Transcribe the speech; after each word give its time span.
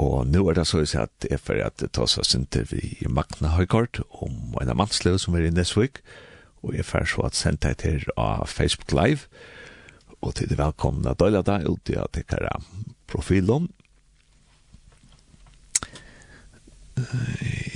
Og 0.00 0.24
nå 0.30 0.40
er 0.48 0.56
det 0.56 0.66
så 0.68 0.80
at 0.96 1.26
jeg 1.28 1.40
får 1.42 1.60
at 1.66 1.80
det 1.82 1.92
tas 1.96 2.16
oss 2.20 2.32
inntil 2.36 2.64
vi 2.70 3.08
Magna 3.10 3.52
Høykort 3.58 4.00
om 4.24 4.54
en 4.60 4.72
av 4.72 4.78
mannsløv 4.80 5.18
som 5.20 5.36
er 5.36 5.48
i 5.48 5.52
Nesvik. 5.52 6.00
Og 6.64 6.76
jeg 6.76 6.86
får 6.88 7.10
så 7.12 7.26
at 7.28 7.36
sendt 7.36 7.66
deg 7.66 7.76
til 7.82 8.06
av 8.16 8.46
Facebook 8.48 8.94
Live. 8.96 9.28
Og 10.20 10.36
til 10.36 10.48
det 10.48 10.56
velkomne 10.60 11.16
døyla 11.20 11.42
da 11.44 11.58
ut 11.64 11.92
i 11.92 11.98
at 12.00 12.16
jeg 12.16 12.28
kan 12.32 12.64
profilen. 13.10 13.68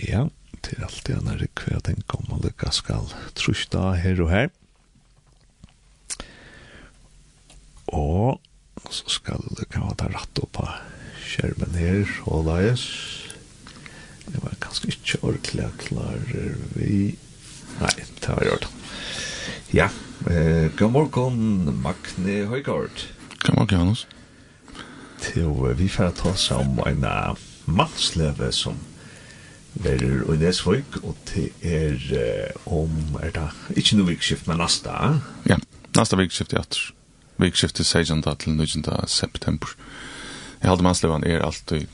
Ja, 0.05 0.27
til 0.65 0.85
alt 0.85 1.05
det 1.07 1.21
andre 1.21 1.49
tenker 1.85 2.21
om 2.21 2.37
å 2.37 2.43
lykke 2.45 2.73
skal 2.73 3.09
trusta 3.37 3.93
her 4.01 4.25
og 4.25 4.33
her. 4.33 4.51
Og 7.93 8.41
så 8.93 9.13
skal 9.13 9.45
det 9.59 9.69
kan 9.73 9.89
være 9.93 10.13
rett 10.17 10.45
opp 10.45 10.61
her 10.65 10.94
skjermen 11.25 11.75
her, 11.79 12.05
så 12.09 12.41
er 12.55 12.79
det 14.25 14.41
var 14.43 14.57
kanskje 14.61 14.93
ikke 14.95 15.21
ordentlig 15.23 15.67
klar 15.79 16.21
vi... 16.75 17.15
Nei, 17.81 17.95
det 18.23 18.29
var 18.29 18.47
gjort. 18.47 18.69
Ja, 19.75 19.89
eh, 20.31 20.71
god 20.79 20.91
morgen, 20.95 21.83
Magne 21.83 22.47
Høygaard. 22.49 23.05
God 23.43 23.57
morgen, 23.59 23.79
Hannes. 23.79 24.07
Til 25.21 25.51
vi 25.79 25.89
får 25.89 26.15
ta 26.21 26.31
oss 26.31 26.51
om 26.55 26.79
en 26.87 27.05
mannsleve 27.67 28.53
som 28.53 28.79
verer 29.75 30.23
i 30.31 30.37
Nesvøk, 30.39 31.01
og 31.03 31.17
til 31.27 31.51
er 31.63 31.99
om, 32.67 32.93
er 33.23 33.35
det 33.35 33.49
ikke 33.81 33.99
noe 33.99 34.13
vikskift, 34.13 34.47
men 34.49 34.63
neste? 34.63 34.93
eh? 34.93 35.19
Ja, 35.51 35.59
neste 35.99 36.21
vikskift 36.21 36.55
ja. 36.55 36.63
Vikskift 37.43 37.75
til 37.77 37.85
16. 37.85 38.23
til 38.23 38.53
19. 38.55 38.85
september. 39.07 39.75
Jag 40.65 40.71
hade 40.71 40.83
manslevan 40.83 41.25
är 41.25 41.41
alltid 41.41 41.87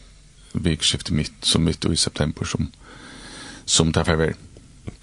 vikskift 0.53 1.11
mitt 1.11 1.33
som 1.41 1.65
mitt 1.65 1.85
i 1.85 1.97
september 1.97 2.45
som 2.45 2.71
som 3.65 3.93
därför 3.93 4.13
är 4.13 4.35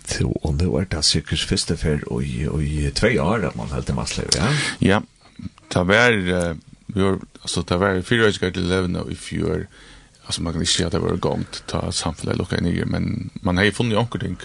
Så 0.06 0.30
och 0.30 0.54
det 0.54 0.66
var 0.66 0.88
det 0.90 1.04
säkert 1.04 1.40
första 1.40 1.78
för 1.78 2.10
och 2.10 2.24
i 2.24 2.92
två 2.96 3.08
år 3.08 3.46
att 3.46 3.56
man 3.56 3.72
helt 3.72 3.96
manslev 3.96 4.28
ja. 4.38 4.48
Ja. 4.80 5.02
Det 5.68 5.84
var 5.84 6.12
vi 6.86 7.02
var 7.02 7.20
alltså 7.42 7.62
det 7.62 7.78
var 7.78 8.02
fyra 8.02 8.28
år 8.28 8.32
ska 8.32 8.52
till 8.52 8.70
leva 8.70 9.12
if 9.12 9.34
you 9.34 9.52
are 9.52 9.68
alltså 10.26 10.42
man 10.42 10.54
kan 10.54 10.62
inte 10.62 10.74
säga 10.74 10.88
att 10.88 10.94
det 10.94 11.00
var 11.00 11.16
gångt 11.16 11.64
ta 11.68 11.92
samhället 11.92 12.38
lucka 12.38 12.58
i, 12.58 12.86
men 12.86 13.30
man 13.34 13.58
har 13.58 13.64
ju 13.64 13.72
funnit 13.72 13.94
någonting 13.94 14.38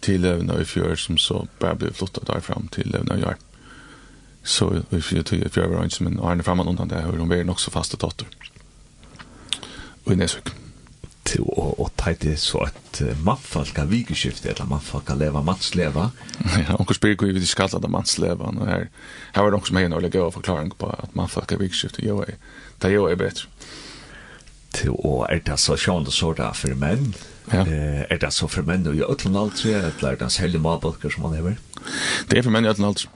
till 0.00 0.20
leva 0.20 0.42
nu 0.42 0.62
if 0.62 0.76
you 0.76 0.96
som 0.96 1.18
så 1.18 1.48
bara 1.58 1.74
blev 1.74 1.92
flyttat 1.92 2.26
där 2.26 2.40
fram 2.40 2.68
till 2.68 2.90
leva 2.90 3.14
nu 3.14 3.20
jag. 3.20 3.34
Så 4.42 4.82
if 4.90 5.12
you 5.12 5.22
to 5.22 5.34
if 5.34 5.56
var 5.56 5.84
inte 5.84 6.02
men 6.02 6.20
Arne 6.20 6.42
framan 6.42 6.68
undan 6.68 6.88
där 6.88 7.02
hur 7.02 7.18
hon 7.18 7.28
blir 7.28 7.44
nog 7.44 7.60
så 7.60 7.70
fasta 7.70 7.96
dotter 7.96 8.26
i 10.08 10.16
Nesvik. 10.16 10.52
Til 11.28 11.44
å, 11.44 11.66
å 11.78 11.86
ta 12.00 12.14
det 12.16 12.38
så 12.40 12.62
at 12.64 13.00
uh, 13.04 13.12
mannfolk 13.26 13.74
kan 13.76 13.90
vikeskifte, 13.90 14.50
eller 14.50 14.70
mannfolk 14.70 15.04
kan 15.10 15.20
leva 15.20 15.42
mannsleva. 15.44 16.10
Ja, 16.64 16.78
onker 16.78 16.96
spyrir 16.96 17.18
hvor 17.20 17.34
vi 17.36 17.46
skal 17.46 17.70
det 17.70 17.92
mannsleva, 17.92 18.48
og 18.50 18.64
her, 18.66 18.88
her 19.34 19.44
var 19.44 19.52
det 19.52 19.60
onker 19.60 19.72
som 19.72 19.82
en 19.82 19.92
nøylig 19.94 20.14
gøy 20.16 20.30
forklaring 20.34 20.72
på 20.80 20.90
at 20.96 21.14
mannfolk 21.18 21.50
kan 21.52 21.60
vikeskifte, 21.60 22.04
jo 22.06 22.22
er, 22.24 22.40
det 22.82 22.94
jo 22.94 23.06
er 23.10 23.20
bedre. 23.20 23.46
Til 24.74 24.94
å 24.94 25.20
er 25.26 25.42
det 25.44 25.58
så 25.58 25.76
sjående 25.78 26.14
sårda 26.14 26.52
for 26.56 26.74
menn, 26.78 27.12
Ja. 27.50 27.64
Eh, 27.66 28.04
er 28.06 28.18
det 28.22 28.28
så 28.30 28.46
for 28.46 28.62
menn 28.62 28.84
og 28.86 28.94
i 28.94 29.00
øtlen 29.02 29.34
aldri, 29.34 29.72
eller 29.74 30.12
er 30.12 30.18
det 30.20 30.28
særlig 30.30 30.60
malbøkker 30.62 31.10
som 31.10 31.24
man 31.26 31.32
hever? 31.34 31.56
Det 32.30 32.38
er 32.38 32.44
for 32.46 32.54
menn 32.54 32.68
i 32.68 32.70
øtlen 32.70 32.86
aldri. 32.86 33.08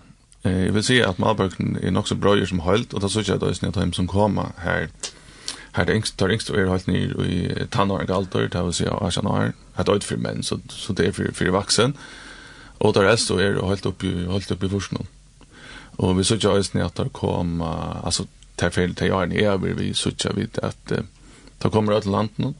Eh, 0.45 0.65
jeg 0.65 0.75
vil 0.75 0.85
si 0.85 0.97
at 1.01 1.21
malbøkken 1.23 1.79
er 1.81 1.95
nok 1.95 2.09
så 2.11 2.17
brøyer 2.19 2.49
som 2.51 2.65
høylt, 2.65 2.95
og 2.95 3.05
da 3.05 3.09
synes 3.09 3.29
jeg 3.29 3.39
at 3.39 3.45
det 3.45 3.77
er 3.79 3.93
som 3.95 4.09
kommer 4.11 4.51
her, 4.65 4.89
här 5.75 5.85
det 5.85 5.95
yngst 5.95 6.17
tar 6.17 6.31
yngst 6.31 6.51
är 6.51 6.67
helt 6.67 6.87
ny 6.87 7.01
i 7.07 7.67
tannåren 7.71 8.11
alter 8.11 8.49
det 8.49 8.63
vill 8.63 8.73
säga 8.73 8.99
jag 9.01 9.13
känner 9.13 9.53
att 9.75 9.87
det 9.87 10.05
för 10.05 10.17
män 10.17 10.43
så 10.43 10.59
så 10.69 10.93
det 10.93 11.07
är 11.07 11.13
för 11.13 11.33
för 11.33 11.47
vuxen 11.47 11.93
och 12.79 12.93
där 12.93 13.05
är 13.05 13.17
så 13.17 13.39
är 13.39 13.53
det 13.55 13.67
helt 13.67 13.87
upp 13.87 14.05
i 14.05 14.27
helt 14.27 14.51
upp 14.51 14.63
i 14.63 14.69
forskning 14.69 15.07
och 15.97 16.19
vi 16.19 16.25
så 16.25 16.37
jag 16.41 16.57
är 16.57 16.63
snart 16.63 16.99
att 16.99 17.13
komma 17.13 18.01
alltså 18.05 18.27
tar 18.57 18.71
fel 18.71 18.95
till 18.95 19.07
jag 19.07 19.37
är 19.37 19.59
vi 19.59 19.73
vi 19.73 19.95
så 19.95 20.11
jag 20.25 20.35
vet 20.35 20.59
att 20.59 20.93
ta 21.59 21.71
kommer 21.71 21.93
att 21.93 22.07
landet 22.07 22.55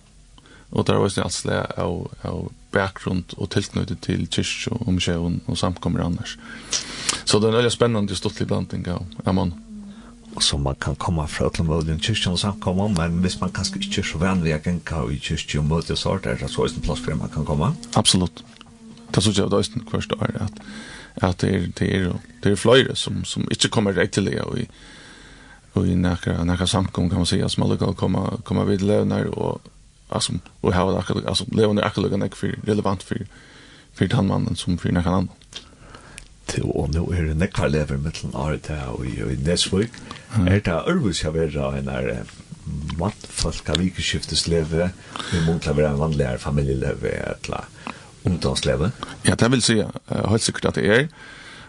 og 0.75 0.87
der 0.87 0.95
var 0.95 1.09
det 1.09 1.23
alt 1.23 1.33
slæ 1.33 1.61
av, 1.79 2.11
av 2.23 2.53
bakgrunn 2.75 3.25
og 3.37 3.51
tilknyttet 3.55 4.01
til 4.03 4.27
kyrkje 4.27 4.73
og 4.75 4.89
omkjøen 4.91 5.41
og 5.47 5.59
samkommer 5.59 6.03
annars. 6.03 6.35
Så 7.25 7.39
det 7.39 7.47
er 7.47 7.55
en 7.55 7.61
veldig 7.61 7.73
spennende 7.73 8.13
og 8.13 8.19
stortlig 8.19 8.49
blanding 8.51 8.89
av, 8.89 9.07
Amon. 9.25 9.35
mannen 9.35 9.64
så 10.41 10.59
man 10.59 10.75
kan 10.81 10.97
komma 10.97 11.27
fra 11.27 11.51
til 11.51 11.65
mulig 11.65 11.95
og 12.27 12.39
samkommer, 12.39 12.89
men 12.89 13.21
hvis 13.23 13.41
man 13.41 13.53
kanskje 13.53 13.79
ikke 13.79 14.01
er 14.01 14.09
så 14.09 14.19
vanlig 14.19 14.55
at 14.55 14.67
en 14.67 14.81
kan 14.81 15.11
i 15.11 15.19
kyrkjen 15.19 15.63
og 15.63 15.69
møte 15.71 15.97
så 15.97 16.17
er 16.19 16.37
det 16.41 16.51
så 16.51 16.65
en 16.65 16.83
plass 16.83 17.01
for 17.01 17.15
man 17.15 17.31
kan 17.31 17.45
komme? 17.45 17.75
Absolutt. 17.95 18.45
Det 19.15 19.23
synes 19.23 19.39
jeg 19.39 19.51
det 19.51 19.59
er 19.59 19.77
en 19.77 19.87
kvart 19.87 20.13
år 20.13 20.43
at, 20.47 20.53
at 21.23 21.41
det 21.41 21.55
er, 21.55 21.67
det 21.79 21.95
er, 21.95 22.13
det 22.43 22.53
er 22.53 22.57
flere 22.57 22.97
som, 22.97 23.25
som 23.25 23.47
ikke 23.51 23.69
kommer 23.69 23.95
rett 23.95 24.11
til 24.13 24.27
det 24.27 24.41
og 24.41 24.59
i, 24.59 24.67
og 25.75 25.87
i 25.87 25.95
nækka, 25.95 26.43
nækka 26.45 26.67
samkom 26.67 27.09
kan 27.11 27.23
man 27.23 27.27
si, 27.27 27.43
som 27.49 27.63
alle 27.63 27.79
kan 27.79 27.95
komme, 27.95 28.27
komme 28.45 28.67
vid 28.67 28.83
levner 28.83 29.31
og 29.31 29.61
altså, 30.11 30.39
og 30.63 30.75
ha 30.75 30.91
det 30.91 30.99
akkurat, 30.99 31.29
altså, 31.29 31.47
levner 31.53 31.87
akkurat 31.87 32.19
nekk 32.19 32.37
for 32.37 32.49
relevant 32.69 33.03
for, 33.03 33.23
for 33.95 34.07
den 34.07 34.29
mannen 34.29 34.57
som 34.57 34.79
for 34.79 34.95
nekka 34.95 35.11
annen 35.11 35.31
og 36.63 36.91
nå 36.95 37.05
er 37.13 37.29
det 37.29 37.37
nekvar 37.41 37.71
lever 37.73 37.99
mittelen 37.99 38.35
Arita 38.39 38.77
og 38.93 39.07
i 39.07 39.37
Nesvik, 39.43 39.97
er 40.47 40.61
det 40.61 40.81
Ørvus 40.91 41.25
jeg 41.25 41.35
vil 41.35 41.59
ha 41.59 41.73
en 41.79 41.91
her 41.91 42.25
mannfolk 42.99 43.69
av 43.73 43.81
vikeskiftes 43.81 44.47
leve, 44.49 44.91
vi 45.31 45.43
må 45.45 45.59
til 45.59 45.75
å 45.75 45.79
være 45.79 45.93
en 45.95 46.01
vanligere 46.01 46.41
familieleve, 46.41 47.13
eller 47.13 47.69
ungdomsleve. 48.25 48.91
Ja, 49.27 49.37
det 49.37 49.51
vil 49.53 49.65
si, 49.65 49.81
helt 49.83 50.45
sikkert 50.45 50.73
at 50.73 50.81
det 50.81 50.87
er, 50.89 51.09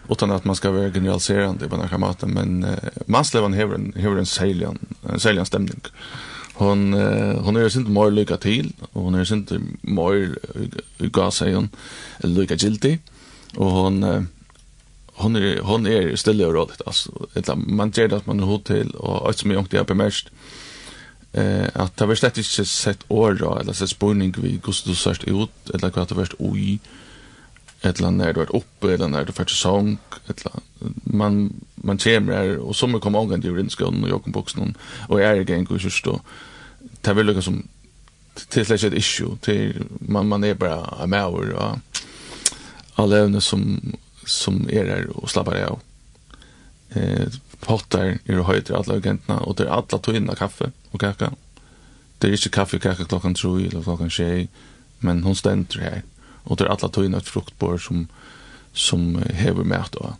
utan 0.08 0.30
att 0.30 0.44
man 0.44 0.56
ska 0.56 0.70
vara 0.70 0.90
generaliserande 0.90 1.68
på 1.68 1.76
den 1.76 1.88
här 1.88 1.98
maten, 1.98 2.30
men 2.30 2.64
uh, 2.64 2.78
manslevan 3.06 3.54
har 3.54 3.74
en, 3.74 3.92
har 4.02 4.16
en 4.16 4.26
säljan, 4.26 4.78
en 5.02 5.20
säljan 5.20 5.46
stämning. 5.46 5.80
Hon, 6.54 6.94
uh, 6.94 7.40
hon 7.40 7.56
är 7.56 7.78
inte 7.78 7.90
mer 7.90 8.10
lycka 8.10 8.36
till, 8.36 8.72
och 8.92 9.02
hon 9.02 9.14
är 9.14 9.32
inte 9.32 9.60
mer 9.80 10.12
uh, 10.56 10.68
gav 10.98 11.34
hon, 11.40 11.68
lycka 12.18 12.54
giltig, 12.54 13.00
och 13.56 13.70
hon... 13.70 14.04
Uh, 14.04 14.22
hon 15.16 15.36
är 15.36 15.60
hon 15.60 15.86
är 15.86 16.16
stille 16.16 16.46
och 16.46 16.54
roligt 16.54 16.82
alltså 16.86 17.10
man 17.56 17.90
ger 17.90 18.08
det 18.08 18.16
att 18.16 18.26
man 18.26 18.40
är 18.40 18.44
hotell 18.44 18.90
och 18.90 19.26
allt 19.26 19.38
som 19.38 19.50
jag 19.50 19.60
inte 19.60 19.78
har 19.78 19.84
bemärkt 19.84 20.30
eh 21.32 21.66
att 21.74 21.96
det 21.96 22.06
var 22.06 22.14
slett 22.14 22.38
inte 22.38 22.64
sett 22.64 23.04
år 23.08 23.32
då 23.40 23.58
eller 23.58 23.72
så 23.72 23.86
spårning 23.86 24.34
vi 24.38 24.56
går 24.56 24.72
så 24.72 24.94
sörst 24.94 25.24
ut 25.24 25.70
eller 25.74 25.90
vad 25.90 26.08
det 26.08 26.14
var 26.14 26.28
oj 26.38 26.78
eller 27.80 28.10
när 28.10 28.32
du 28.32 28.40
är 28.40 28.56
uppe 28.56 28.94
eller 28.94 29.08
när 29.08 29.24
du 29.24 29.32
får 29.32 29.44
sång 29.44 29.98
eller 30.26 30.52
man 31.04 31.52
man 31.74 31.98
kommer 31.98 32.58
och 32.58 32.76
som 32.76 33.00
kommer 33.00 33.18
ångan 33.18 33.42
till 33.42 33.56
rinskolan 33.56 34.04
och 34.04 34.10
Jakob 34.10 34.32
Boxen 34.32 34.74
och 35.08 35.22
är 35.22 35.44
det 35.44 35.54
en 35.54 35.66
kurs 35.66 36.02
då 36.02 36.20
det 37.00 37.14
vill 37.14 37.26
lukka 37.26 37.42
som 37.42 37.68
till 38.48 38.66
slags 38.66 38.84
ett 38.84 38.92
issue. 38.92 39.36
Till 39.40 39.84
man 40.00 40.28
man 40.28 40.44
är 40.44 40.54
bara 40.54 40.84
a 40.84 41.06
maur 41.06 41.50
och 41.52 41.78
alla 42.94 43.18
evne 43.18 43.40
som 43.40 43.92
som 44.26 44.68
är 44.70 44.84
där 44.84 45.16
och 45.16 45.30
slappar 45.30 45.62
av. 45.62 45.80
Eh 46.88 47.26
pottar 47.60 48.18
är 48.24 48.42
höjt 48.42 48.70
alla 48.70 48.94
agenterna 48.94 49.40
och 49.40 49.54
det 49.54 49.62
är 49.62 49.68
alla 49.68 49.98
tog 49.98 50.16
in 50.16 50.30
kaffe 50.38 50.70
och 50.90 51.00
kaka. 51.00 51.32
Det 52.18 52.28
är 52.28 52.32
inte 52.32 52.48
kaffe 52.48 52.76
och 52.76 52.82
kaka 52.82 53.04
klockan 53.04 53.34
3 53.34 53.50
eller 53.50 53.82
klockan 53.82 54.10
6, 54.10 54.52
men 54.98 55.22
hon 55.22 55.36
ständer 55.36 55.78
här. 55.80 56.02
Och 56.44 56.56
det 56.56 56.64
är 56.64 56.68
alla 56.68 56.88
tog 56.88 57.04
in 57.04 57.14
ett 57.14 57.28
fruktbord 57.28 57.86
som 57.86 58.08
som 58.72 59.22
hever 59.30 59.64
mat 59.64 59.92
då. 59.92 60.14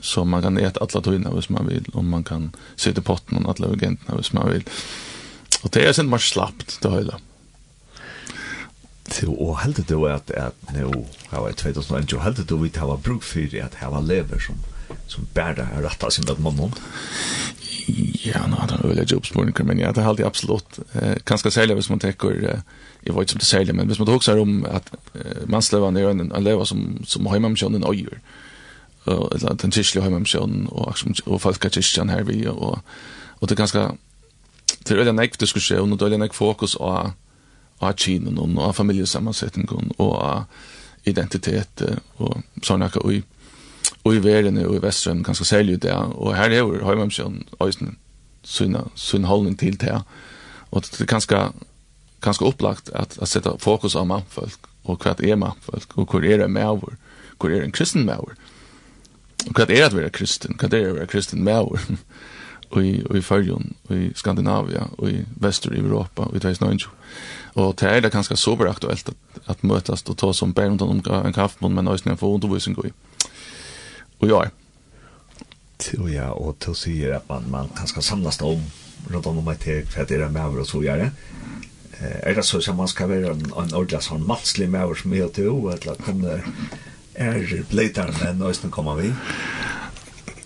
Så 0.00 0.24
man 0.24 0.42
kan 0.42 0.58
äta 0.58 0.80
alla 0.80 1.00
tog 1.00 1.14
in 1.14 1.26
om 1.26 1.42
man 1.48 1.66
vill 1.66 1.84
och 1.92 2.04
man 2.04 2.24
kan 2.24 2.52
sitta 2.76 3.00
i 3.00 3.04
potten 3.04 3.46
och 3.46 3.60
alla 3.60 3.72
agenterna 3.72 4.16
hvis 4.16 4.32
man 4.32 4.50
vill. 4.50 4.64
Och 5.62 5.70
det 5.70 5.86
är 5.86 5.92
sen 5.92 6.08
man 6.08 6.18
slappt 6.18 6.80
det 6.80 6.90
hela. 6.90 7.20
Så 9.10 9.32
och 9.32 9.58
helt 9.58 9.88
det 9.88 9.94
var 9.94 10.10
att 10.10 10.30
att 10.30 10.72
nu 10.74 10.84
har 11.28 11.48
jag 11.48 11.56
2011 11.56 12.16
och 12.16 12.22
helt 12.22 12.48
det 12.48 12.54
vi 12.54 12.78
har 12.78 12.96
bruk 12.96 13.22
för 13.22 13.62
att 13.64 13.74
ha 13.74 14.00
lever 14.00 14.38
som 14.38 14.54
som 15.06 15.26
bärda 15.34 15.68
är 15.76 15.82
rätta 15.82 16.10
sin 16.10 16.30
att 16.30 16.38
man 16.38 16.72
Ja, 18.22 18.46
no, 18.46 18.56
det 18.68 18.74
är 18.74 18.88
väl 18.88 18.98
ett 18.98 19.12
men 19.64 19.78
jag 19.78 19.94
det 19.94 20.02
helt 20.02 20.20
absolut. 20.20 20.78
Eh, 20.92 21.14
ganska 21.24 21.50
sälja 21.50 21.74
hvis 21.74 21.90
man 21.90 21.98
tänker, 21.98 22.50
eh, 22.50 22.58
jag 23.00 23.14
vet 23.14 23.20
inte 23.20 23.34
om 23.34 23.40
sälja, 23.40 23.74
men 23.74 23.86
hvis 23.86 23.98
man 23.98 24.08
också 24.08 24.40
om 24.40 24.64
att 24.64 24.92
eh, 25.14 25.46
manslevan 25.46 25.96
är 25.96 26.10
en, 26.10 26.32
en 26.32 26.44
leva 26.44 26.64
som, 26.64 27.02
som 27.06 27.26
har 27.26 27.34
hemma 27.34 27.48
med 27.48 27.62
en 27.62 27.84
öjer. 27.84 28.20
Eller 29.06 29.54
den 29.54 29.72
kyrkliga 29.72 30.04
hemma 30.04 30.18
med 30.18 30.68
och, 30.68 30.96
och 31.24 31.42
falska 31.42 31.70
kyrkjan 31.70 32.08
här 32.08 32.22
vi, 32.22 32.46
och, 32.46 32.78
och 33.38 33.46
det 33.46 33.54
är 33.54 33.56
ganska, 33.56 33.92
det 34.78 34.94
är 34.94 35.06
en 35.06 35.18
ägg 35.18 35.34
diskussion, 35.38 35.92
och 35.92 35.98
det 35.98 36.04
är 36.04 36.10
en 36.10 36.30
fokus 36.30 36.74
och 36.74 37.10
av 37.80 37.96
kinen 37.96 38.38
og 38.38 38.58
av 38.62 38.74
familjesammansättningen 38.74 39.92
og 39.98 40.12
av 40.18 40.44
identitet 41.04 41.82
og 42.18 42.42
sånne 42.62 42.88
akka 42.88 43.02
og 44.04 44.14
i 44.14 44.22
verden 44.22 44.58
og 44.64 44.76
i 44.76 44.82
västern 44.82 45.22
ganske 45.22 45.44
særlig 45.44 45.82
det 45.82 45.94
og 45.94 46.34
her 46.36 46.50
er 46.50 46.62
jo 46.62 46.84
Høymømsjøn 46.84 47.42
sin, 47.72 47.96
sin, 48.44 48.76
sunn 48.94 49.24
holdning 49.24 49.58
til 49.58 49.78
det 49.80 50.02
og 50.70 50.82
det 50.82 51.00
er 51.00 51.10
ganske 51.10 51.42
ganske 52.20 52.44
opplagt 52.44 52.90
at, 52.94 53.18
at 53.22 53.28
sette 53.28 53.52
fokus 53.62 53.96
av 53.96 54.08
mannfolk 54.10 54.68
og 54.84 55.02
hva 55.02 55.14
er 55.22 55.38
mannfolk 55.38 55.96
og 55.96 56.10
hvor 56.10 56.24
er 56.24 56.42
det 56.42 56.50
med 56.50 56.66
over 56.66 56.96
hvor 57.38 57.50
er 57.50 57.62
en 57.62 57.72
kristen 57.72 58.06
med 58.06 58.18
over 58.18 58.34
og 59.46 59.54
hva 59.54 59.66
er 59.68 59.70
det 59.70 59.92
å 59.92 60.00
være 60.00 60.14
kristen 60.14 60.58
hva 60.58 60.66
er 60.66 60.74
det 60.74 60.84
å 60.88 60.96
være 60.98 61.12
kristen 61.12 61.44
med 61.44 61.62
over 61.62 61.84
i 62.76 63.04
i 63.14 63.22
Färjön 63.22 63.74
i 63.90 64.12
Skandinavia 64.14 64.88
och 64.96 65.10
i 65.10 65.24
väster 65.40 65.74
i 65.74 65.78
Europa 65.78 66.22
och 66.22 66.36
i 66.36 66.40
Tyskland. 66.40 66.82
Och 67.52 67.74
det 67.74 67.86
är 67.86 68.00
det 68.00 68.12
ganska 68.12 68.36
super 68.36 68.66
aktuellt 68.66 69.08
att, 69.08 69.16
att 69.44 69.62
mötas 69.62 70.02
och 70.02 70.16
ta 70.16 70.32
som 70.32 70.52
bänd 70.52 70.82
om 70.82 71.02
en 71.24 71.32
kaffemål, 71.32 71.72
men 71.72 71.84
nästan 71.84 72.16
få 72.16 72.34
undervisning 72.34 72.76
i. 72.84 72.92
Och 74.18 74.28
ja. 74.28 74.46
Till 75.76 76.12
ja 76.14 76.30
och 76.30 76.58
till 76.58 76.74
sig 76.74 77.12
att 77.12 77.28
man 77.28 77.50
man 77.50 77.68
kan 77.68 77.86
ska 77.86 78.00
samlas 78.00 78.40
om 78.40 78.62
runt 79.08 79.26
om 79.26 79.48
ett 79.48 79.64
här 79.64 79.84
för 79.84 80.06
det 80.06 80.14
är 80.14 80.28
med 80.28 80.46
och 80.46 80.66
så 80.66 80.84
gör 80.84 80.96
det. 80.96 81.10
Eh 82.00 82.28
är 82.30 82.34
det 82.34 82.42
så 82.42 82.60
som 82.60 82.76
man 82.76 82.88
ska 82.88 83.06
vara 83.06 83.30
en 83.30 83.52
en 83.56 83.74
ordentlig 83.74 84.02
sånn 84.02 84.26
matslig 84.26 84.68
med 84.68 84.84
oss 84.84 85.04
med 85.04 85.38
å, 85.38 85.70
eller 85.70 85.94
kommer 85.94 86.44
er 87.14 87.64
blötare 87.70 88.14
men 88.22 88.38
nästan 88.38 88.70
kommer 88.70 88.94
vi. 88.94 89.12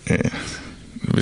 Eh 0.05 0.33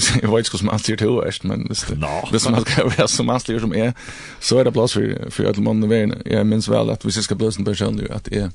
hvis 0.00 0.10
jeg 0.22 0.30
vet 0.32 0.46
ikke 0.46 0.56
hvordan 0.56 0.70
man 0.70 0.82
sier 0.82 0.96
til 0.96 1.12
høyest, 1.12 1.44
men 1.44 1.66
hvis, 1.68 1.84
det, 1.88 1.98
no. 2.00 2.24
hvis 2.30 2.48
man 2.48 2.64
skal 2.64 2.90
være 2.96 3.08
som 3.08 3.30
alt 3.30 3.52
som 3.60 3.74
er, 3.76 3.92
så 4.40 4.58
er 4.58 4.66
det 4.66 4.74
plass 4.76 4.96
for, 4.96 5.30
for 5.30 5.50
alle 5.50 5.64
måneder 5.64 5.92
veien. 5.92 6.16
Jeg 6.26 6.46
minns 6.46 6.70
vel 6.70 6.90
at 6.90 7.04
hvis 7.04 7.20
jeg 7.20 7.28
skal 7.28 7.38
bli 7.40 7.50
en 7.52 7.68
person, 7.68 8.00
at 8.10 8.28
jeg, 8.32 8.50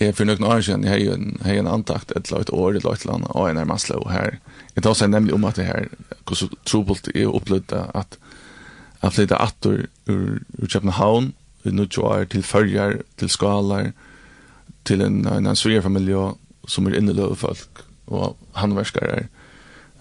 jeg 0.00 0.14
for 0.14 0.28
noen 0.28 0.46
år 0.46 0.60
siden, 0.60 0.86
jeg 0.86 0.92
har 0.92 1.16
en, 1.16 1.40
jeg 1.44 1.58
en 1.58 1.70
antakt 1.70 2.14
et 2.14 2.26
eller 2.26 2.42
annet 2.42 2.54
år, 2.54 2.70
et 2.70 2.86
eller 2.86 3.14
annet, 3.14 3.30
og 3.30 3.50
en 3.50 3.62
er 3.62 3.68
masse, 3.68 3.94
og 3.96 4.12
her, 4.12 4.38
jeg 4.76 4.86
tar 4.86 4.96
seg 4.98 5.10
nemlig 5.10 5.34
om 5.34 5.44
at 5.44 5.58
det 5.58 5.66
her, 5.66 5.90
hvordan 6.26 6.56
trobult 6.66 7.10
er 7.14 7.28
opplevd 7.28 7.74
at 7.82 8.18
jeg 9.02 9.12
flytta 9.12 9.42
attor 9.42 9.84
ur, 10.08 10.38
ur 10.62 10.70
København, 10.70 11.32
i 11.64 11.70
Nudjoar, 11.70 12.24
til 12.30 12.42
Følger, 12.42 13.02
til 13.18 13.30
Skalar, 13.30 13.92
til 14.84 15.02
en, 15.02 15.20
en, 15.26 15.46
en 15.46 15.58
svigerfamilie 15.58 16.32
som 16.66 16.86
er 16.86 16.96
inneløve 16.98 17.36
folk, 17.38 17.84
og 18.06 18.36
handverskere, 18.58 19.26
og 19.26 19.41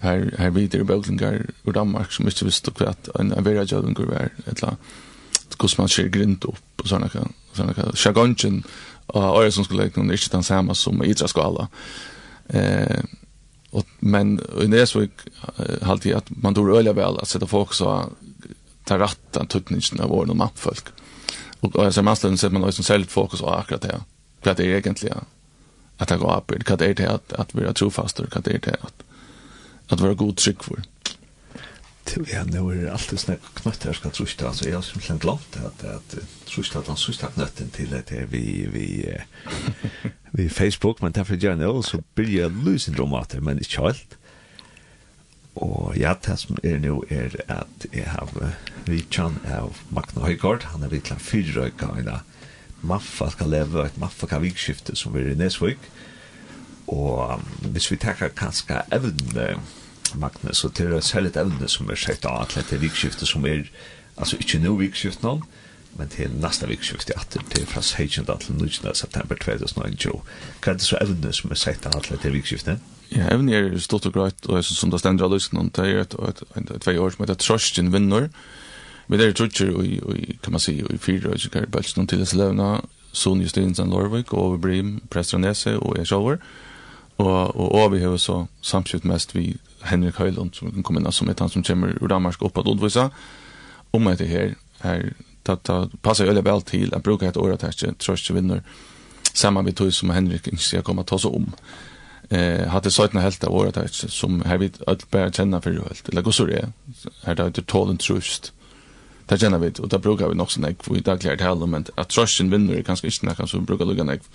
her 0.01 0.27
her 0.37 0.49
videre 0.55 0.85
bøklingar 0.85 1.45
ur 1.65 1.75
Danmark 1.77 2.11
som 2.11 2.27
ikke 2.27 2.47
visste 2.49 2.73
hva 2.77 2.91
at 2.95 3.09
en 3.19 3.33
vera 3.45 3.65
jøvingur 3.67 4.09
var 4.09 4.31
etla 4.49 4.75
hvordan 5.51 5.83
man 5.83 5.91
skjer 5.91 6.09
grint 6.13 6.45
opp 6.49 6.83
og 6.83 6.89
sånne 6.89 7.09
kan 7.13 7.33
sånne 7.57 7.75
kan 7.77 7.95
jargongen 7.95 8.61
og 9.11 9.41
øyre 9.41 9.51
som 9.51 9.67
skulle 9.67 9.85
lekne 9.85 10.07
er 10.07 10.19
ikke 10.19 10.35
den 10.37 10.47
samme 10.47 10.75
som 10.75 11.03
idra 11.03 11.27
skala 11.27 11.67
eh, 12.49 13.03
og, 13.71 13.85
men 13.99 14.35
i 14.59 14.67
Nesvik 14.67 15.25
halte 15.87 16.09
jeg 16.09 16.17
at 16.17 16.31
man 16.43 16.55
tror 16.55 16.73
øyla 16.77 16.95
vel 16.95 17.19
at 17.21 17.29
sette 17.31 17.47
folk 17.47 17.75
så 17.75 18.09
ta 18.87 18.97
ratt 18.99 19.37
av 19.37 19.47
tøtningen 19.51 20.01
av 20.03 20.11
åren 20.11 20.33
og 20.33 20.41
mappfolk 20.41 20.91
og, 21.61 21.75
og 21.75 21.83
jeg 21.85 21.93
ser 21.95 22.07
masselen 22.07 22.39
sett 22.41 22.55
man 22.55 22.65
også 22.67 22.83
selv 22.83 23.11
fokus 23.11 23.43
på 23.43 23.53
akkurat 23.53 23.85
det 23.85 24.01
hva 24.41 24.57
det 24.57 24.65
er 24.65 24.79
egentlig 24.79 25.13
at 25.13 26.09
det 26.09 26.17
går 26.17 26.33
opp 26.39 26.51
hva 26.57 26.79
det 26.79 26.89
er 26.89 26.97
til 26.97 27.13
at, 27.13 27.37
at 27.37 27.53
vi 27.53 27.67
er 27.67 27.77
trofaster 27.77 28.27
hva 28.31 28.41
det 28.41 28.57
er 28.57 28.65
til 28.71 28.89
at 28.89 29.07
att 29.91 30.01
vara 30.01 30.13
god 30.13 30.37
tryck 30.37 30.63
för. 30.63 30.81
Till 32.03 32.25
ja, 32.33 32.43
nu 32.43 32.57
är 32.57 32.83
det 32.83 32.93
alltid 32.93 33.19
såna 33.19 33.37
knötter 33.53 33.87
jag 33.87 33.95
ska 33.95 34.09
trusta 34.09 34.47
alltså 34.47 34.69
jag 34.69 34.77
har 34.77 34.81
simpelthen 34.81 35.17
glömt 35.17 35.57
att 35.65 35.83
att 35.83 36.15
trusta 36.45 36.79
att 36.79 36.87
han 36.87 36.97
sista 36.97 37.27
knötten 37.27 37.69
till 37.69 37.89
det 37.89 38.25
vi 38.29 38.67
vi 38.73 39.17
vi 40.31 40.49
Facebook 40.49 41.01
men 41.01 41.11
därför 41.11 41.35
gör 41.35 41.61
jag 41.61 41.85
så 41.85 42.03
blir 42.13 42.39
jag 42.39 42.67
lösen 42.67 42.93
dramater 42.93 43.39
men 43.39 43.57
det 43.57 43.77
är 43.77 43.81
helt. 43.81 44.17
Og 45.55 45.97
ja, 45.97 46.13
det 46.13 46.37
som 46.39 46.57
er 46.63 46.79
nå 46.79 47.01
er 47.11 47.35
at 47.51 47.87
jeg 47.91 48.07
har 48.07 48.29
Richard 48.87 49.35
av 49.51 49.75
Magne 49.91 50.23
Høygaard, 50.23 50.63
han 50.71 50.83
er 50.83 50.93
virkelig 50.93 51.17
til 51.19 51.27
fyrrøyka 51.27 51.91
i 51.99 52.05
da 52.07 52.21
Maffa 52.81 53.27
skal 53.29 53.51
leve 53.51 53.83
et 53.85 53.97
Maffa 54.01 54.27
kan 54.27 54.41
vikskifte 54.41 54.95
som 54.95 55.15
er 55.15 55.33
i 55.33 55.35
Nesvøk. 55.37 55.83
Og 56.87 57.43
hvis 57.73 57.91
vi 57.91 57.99
tenker 58.01 58.31
kanskje 58.33 58.79
evne 58.95 59.59
Magnus, 60.19 60.57
så 60.57 60.67
det 60.67 60.85
er 60.85 60.97
et 60.97 61.03
særligt 61.03 61.37
evne 61.37 61.67
som 61.69 61.89
er 61.89 61.99
sett 61.99 62.25
av 62.25 62.43
at 62.43 62.55
det 62.55 62.77
er 62.77 62.83
vikskiftet 62.83 63.27
som 63.27 63.45
er, 63.45 63.65
altså 64.17 64.39
ikke 64.39 64.59
nå 64.59 64.75
vikskiftet 64.79 65.23
nå, 65.23 65.37
men 65.99 66.09
til 66.11 66.31
neste 66.39 66.67
vikskiftet 66.69 67.17
at 67.19 67.35
det 67.35 67.61
er 67.61 67.67
fra 67.67 67.81
16. 67.81 68.25
til 68.25 68.55
19. 68.55 68.95
september 68.95 69.35
2019. 69.35 70.21
Hva 70.63 70.71
er 70.71 70.79
det 70.79 70.87
så 70.87 70.99
evne 71.01 71.33
som 71.35 71.51
er 71.51 71.59
sett 71.59 71.85
av 71.85 71.99
at 71.99 72.09
det 72.11 72.29
er 72.29 72.35
vikskiftet? 72.35 72.79
Ja, 73.11 73.27
evne 73.33 73.55
er 73.57 73.77
stort 73.83 74.07
og 74.07 74.15
greit, 74.15 74.47
og 74.47 74.63
som 74.63 74.91
det 74.91 75.01
stender 75.01 75.27
av 75.27 75.33
lysen, 75.33 75.59
og 75.59 75.73
det 75.75 75.87
er 75.89 76.05
et, 76.05 76.15
et, 76.29 76.43
et, 76.55 76.71
et, 76.77 76.87
år 76.95 77.11
som 77.11 77.25
heter 77.25 77.39
Trøstjen 77.43 77.91
vinner. 77.91 78.29
Vi 79.11 79.19
er 79.19 79.35
trutcher 79.35 79.73
og, 79.75 79.87
og 80.07 80.17
kan 80.43 80.55
man 80.55 80.63
si, 80.63 80.77
og 80.85 80.93
i 80.95 81.01
fire 81.01 81.33
år, 81.33 81.37
så 81.37 81.51
kan 81.51 81.67
røysikker 81.67 81.99
noen 81.99 82.07
til 82.07 82.23
disse 82.23 82.39
levna, 82.39 82.73
Sonja 83.11 83.49
Stinsen 83.51 83.91
Lorvik, 83.91 84.31
Ove 84.33 84.59
Brim, 84.61 85.01
Prestranese 85.11 85.75
og 85.79 85.97
jeg 85.99 86.07
sjølver. 86.07 86.39
Er 86.39 86.70
Og, 87.21 87.55
og, 87.55 87.67
og 87.77 87.91
vi 87.93 88.01
har 88.01 88.17
så 88.17 88.45
samskift 88.65 89.05
mest 89.05 89.35
vi 89.35 89.53
Henrik 89.85 90.17
Høylund, 90.21 90.53
som 90.57 90.71
kan 90.71 90.85
komme 90.85 91.01
inn 91.01 91.11
som 91.13 91.29
er 91.29 91.37
han 91.39 91.51
som 91.51 91.65
kommer 91.65 91.93
ur 92.01 92.09
Danmark 92.09 92.41
opp 92.45 92.57
at 92.57 92.69
Odvisa, 92.69 93.09
om 93.93 94.07
etter 94.07 94.29
her, 94.29 94.55
her 94.81 95.11
ta, 95.43 95.57
ta, 95.57 95.83
passer 96.01 96.29
jo 96.29 96.41
vel 96.45 96.65
til, 96.65 96.89
jeg 96.91 97.03
bruker 97.05 97.29
et 97.29 97.37
året 97.37 97.65
her, 97.65 97.93
tross 97.99 98.23
ikke 98.23 98.37
vinner, 98.39 98.61
sammen 99.33 99.65
vi 99.65 99.75
tog 99.75 99.93
som 99.93 100.13
Henrik 100.13 100.47
ikke 100.47 100.63
skal 100.63 100.85
komme 100.85 101.05
ta 101.07 101.19
seg 101.21 101.33
om. 101.35 101.49
Eh, 102.31 102.67
hadde 102.71 102.91
17 102.91 103.19
helt 103.19 103.43
av 103.43 103.53
året 103.53 103.77
her, 103.81 103.91
som 103.91 104.41
her 104.47 104.61
vi 104.61 104.71
alt 104.87 105.07
bare 105.11 105.33
kjenner 105.33 105.63
for 105.63 105.75
jo 105.75 105.83
helt, 105.87 106.09
eller 106.09 106.25
gosser 106.25 106.47
det, 106.47 106.65
her 107.25 107.35
da 107.35 107.49
er 107.49 107.55
det 107.57 107.67
tålen 107.67 107.99
trust, 107.99 108.53
det 109.31 109.39
kjenner 109.39 109.61
vi, 109.61 109.71
og 109.79 109.87
det 109.91 110.01
brukar 110.03 110.27
vi 110.27 110.35
nok 110.35 110.51
sånn 110.51 110.67
vi 110.67 110.75
og 110.89 110.97
i 110.99 111.03
dag 111.07 111.21
klart 111.23 111.41
heller, 111.45 111.69
men 111.69 111.85
at 111.95 112.11
trøsten 112.11 112.51
vinner 112.51 112.75
er 112.75 112.83
kanskje 112.83 113.07
ikke 113.07 113.29
nekka, 113.29 113.47
så 113.47 113.61
vi 113.61 113.69
brukar 113.69 113.87
lukka 113.87 114.03
nekv, 114.03 114.27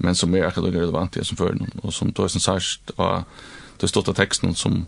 men 0.00 0.16
som 0.16 0.32
er 0.34 0.46
akkurat 0.46 0.70
lukka 0.70 0.80
relevant 0.80 1.18
i 1.20 1.24
som 1.28 1.36
fører 1.36 1.58
noen, 1.58 1.74
og 1.84 1.92
som 1.92 2.12
tog 2.16 2.30
som 2.32 2.40
særst, 2.40 2.94
og 2.96 3.26
det 3.76 3.84
er 3.84 3.92
stått 3.92 4.08
av 4.08 4.16
teksten 4.16 4.56
som 4.56 4.86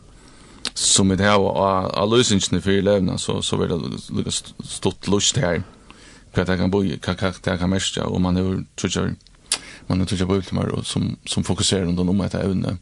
som 0.78 1.08
det 1.10 1.26
har 1.26 1.36
av, 1.36 1.90
av 1.98 2.08
løsningene 2.08 2.62
for 2.62 2.84
levna 2.86 3.16
så, 3.18 3.40
så 3.42 3.58
er 3.60 3.72
det 3.72 3.78
lukka 4.14 4.32
stått 4.32 5.08
lust 5.10 5.36
her, 5.36 5.60
hva 6.32 6.46
det 6.48 6.56
kan 6.56 6.72
bo 6.72 6.80
i, 6.86 6.94
hva, 6.96 7.16
det 7.44 7.58
kan 7.60 7.68
mestre, 7.70 8.06
og 8.08 8.22
man 8.24 8.38
er 8.40 8.62
trøtjer, 8.80 9.12
man 9.90 10.00
er 10.00 10.08
trøtjer 10.08 10.30
på 10.30 10.38
ultimer, 10.40 10.72
som, 10.88 11.10
som 11.28 11.44
fokuserer 11.44 11.84
rundt 11.84 12.00
om 12.00 12.24
etter 12.24 12.46
evne, 12.46 12.78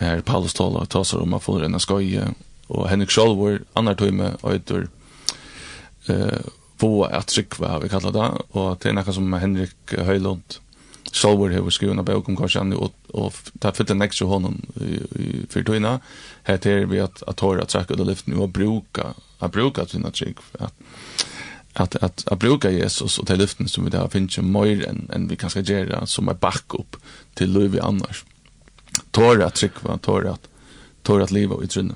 her 0.00 0.24
Paulus 0.26 0.56
taler, 0.56 0.88
tasar 0.90 1.22
om 1.22 1.36
at 1.36 1.44
få 1.44 1.60
renne 1.60 1.78
skøye, 1.80 2.32
og 2.66 2.88
Henrik 2.90 3.12
Scholver, 3.14 3.60
annar 3.78 3.94
tøyme, 3.94 4.34
og 4.42 4.56
etter, 4.56 4.88
eh 6.08 6.40
på 6.78 7.04
att 7.04 7.26
tryckva 7.26 7.78
vi 7.78 7.88
kallar 7.88 8.12
det 8.12 8.58
och 8.58 8.78
det 8.80 8.88
är 8.88 8.92
något 8.92 9.14
som 9.14 9.32
Henrik 9.32 9.92
Höjlund 9.98 10.54
Solver 11.12 11.70
skrivit 11.70 11.98
en 11.98 12.04
bok 12.04 12.28
om 12.28 12.36
korsan 12.36 12.72
och 12.72 12.92
och 13.08 13.34
ta 13.58 13.72
fyrir 13.72 13.88
den 13.88 13.98
next 13.98 14.18
för 14.18 15.48
fyrir 15.48 16.00
heter 16.44 16.86
vi 16.86 17.00
att 17.00 17.22
att 17.22 17.42
at 17.42 17.60
att 17.60 17.70
söka 17.70 17.94
det 17.94 18.04
lyft 18.04 18.26
nu 18.26 18.36
och 18.36 18.48
bruka 18.48 19.14
att 19.38 19.52
bruka 19.52 19.86
sina 19.86 20.10
trick 20.10 20.36
att 20.58 20.74
att 21.72 21.96
att 21.96 22.28
att 22.28 22.38
bruka 22.38 22.70
Jesus 22.70 23.18
och 23.18 23.26
till 23.26 23.38
lyften 23.38 23.68
som 23.68 23.84
vi 23.84 23.90
där 23.90 24.08
finns 24.08 24.38
ju 24.38 24.42
mer 24.42 24.88
än 24.88 25.10
än 25.12 25.28
vi 25.28 25.36
kanske 25.36 25.60
gjera 25.60 26.06
som 26.06 26.28
er 26.28 26.34
backup 26.34 26.96
til 27.34 27.48
Louis 27.48 27.80
annars. 27.80 28.24
tåra 29.10 29.46
att 29.46 29.54
trycka 29.54 29.98
tøyra 29.98 30.30
att 30.30 30.48
tøyra 31.02 31.24
att 31.24 31.30
leva 31.30 31.64
i 31.64 31.66
trunna. 31.66 31.94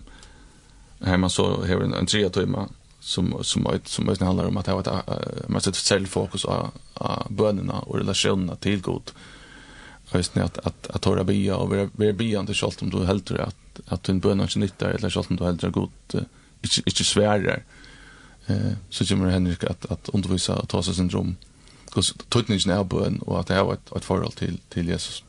Hemma 1.01 1.29
så 1.29 1.65
hevur 1.65 1.97
en 1.97 2.07
tre 2.07 2.29
timmar 2.29 2.69
som 3.01 3.45
som 3.45 3.67
ett 3.67 3.89
som 3.89 4.05
mest 4.05 4.21
handlar 4.21 4.45
om 4.45 4.57
att 4.57 4.67
ha 4.67 4.81
ett 4.81 5.49
man 5.49 5.61
sätter 5.61 5.81
självfokus 5.81 6.43
på 6.43 6.71
bönerna 7.29 7.79
och 7.79 7.99
relationerna 7.99 8.57
till 8.57 8.83
Gud. 8.83 9.11
Just 10.15 10.37
att 10.37 10.59
att 10.59 10.91
att 10.91 11.05
hålla 11.05 11.25
bia 11.25 11.57
och 11.57 11.91
vi 11.93 12.13
bia 12.13 12.41
inte 12.41 12.55
självt 12.55 12.83
om 12.83 12.91
du 12.91 13.07
helt 13.07 13.31
att 13.31 13.81
att 13.87 14.03
din 14.05 14.21
bön 14.21 14.41
inte 14.41 14.59
nyttar 14.59 14.89
eller 14.89 15.11
självt 15.11 15.31
om 15.31 15.37
du 15.37 15.45
helt 15.45 15.63
Gud 15.63 15.89
inte 16.07 16.25
inte 16.87 17.05
svärare. 17.05 17.63
Eh 18.47 18.73
så 18.91 19.07
kommer 19.07 19.31
Henrik 19.31 19.65
att 19.65 19.87
att 19.93 20.09
undervisa 20.09 20.57
och 20.57 20.69
ta 20.69 20.83
sig 20.83 20.95
syndrom. 20.95 21.37
Kus 21.93 22.15
tutningen 22.29 22.71
är 22.71 22.85
bön 22.85 23.19
och 23.19 23.41
att 23.41 23.47
det 23.47 23.55
har 23.55 23.75
ett 23.75 23.93
ett 23.97 24.05
förhåll 24.05 24.33
till 24.33 24.59
till 24.69 24.89
Jesus. 24.89 25.25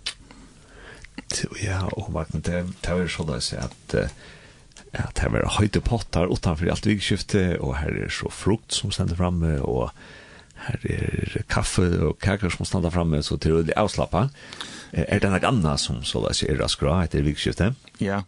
Ja, 1.62 1.88
och 1.88 2.14
vad 2.14 2.26
det 2.32 2.68
det 2.82 2.88
är 2.88 3.08
så 3.08 3.24
där 3.24 3.40
så 3.40 3.56
att 3.58 3.96
ja, 4.92 5.06
det 5.16 5.30
var 5.32 5.48
høyde 5.58 5.82
pottar 5.84 6.32
utanfor 6.32 6.72
alt 6.72 6.88
vikskiftet, 6.90 7.60
og 7.64 7.78
her 7.80 7.96
er 8.06 8.12
så 8.12 8.32
frukt 8.34 8.76
som 8.76 8.92
stender 8.92 9.20
framme, 9.20 9.58
og 9.64 9.92
her 10.68 10.84
er 10.94 11.38
kaffe 11.50 11.88
og 12.06 12.20
kaker 12.22 12.52
som 12.54 12.68
stender 12.68 12.94
framme, 12.94 13.22
så 13.24 13.38
til 13.42 13.62
å 13.62 13.64
avslappa. 13.82 14.28
Er 14.92 15.22
det 15.24 15.30
noe 15.32 15.48
annet 15.48 15.80
som 15.80 16.02
så 16.04 16.20
det 16.26 16.34
er 16.44 16.60
av 16.62 16.70
skra 16.74 16.98
etter 17.06 17.24
vikskiftet? 17.24 17.78
Ja, 18.04 18.20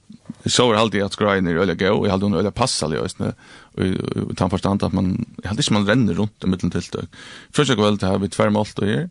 så 0.46 0.70
er 0.70 0.80
alltid 0.80 1.04
at 1.04 1.18
skraen 1.18 1.50
er 1.52 1.60
øyla 1.60 1.76
gøy, 1.76 1.90
og 1.92 2.06
jeg 2.08 2.14
hadde 2.14 2.30
hun 2.30 2.38
øyla 2.40 2.54
passelig, 2.56 3.02
og 3.02 3.84
jeg 3.84 4.38
tar 4.40 4.54
forstand 4.54 4.86
at 4.88 4.96
man, 4.96 5.18
jeg 5.42 5.50
hadde 5.52 5.66
ikke 5.66 5.76
man 5.76 5.90
renner 5.90 6.16
rundt 6.22 6.48
i 6.48 6.52
middelen 6.54 6.72
tiltøk. 6.72 7.20
og 7.60 7.76
kveld 7.76 8.08
har 8.08 8.24
vi 8.24 8.32
tvermålt 8.32 8.80
og 8.80 8.88
her, 8.88 9.10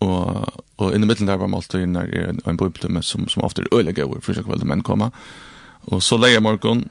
og, 0.00 0.58
og 0.80 0.94
i 0.96 0.98
midten 0.98 1.28
der 1.28 1.38
var 1.38 1.50
målt 1.52 1.74
og 1.76 1.80
her 1.84 2.10
er 2.10 2.34
en 2.34 2.58
bøyblime 2.58 3.02
som, 3.04 3.28
som 3.28 3.44
ofte 3.44 3.62
er 3.62 3.70
øyla 3.70 3.94
gøy, 3.94 4.18
først 4.18 4.42
og 4.42 4.50
kveld 4.50 4.66
menn 4.66 4.82
kommer, 4.82 5.14
Og 5.88 6.02
så 6.02 6.18
leier 6.20 6.42
morgon, 6.44 6.84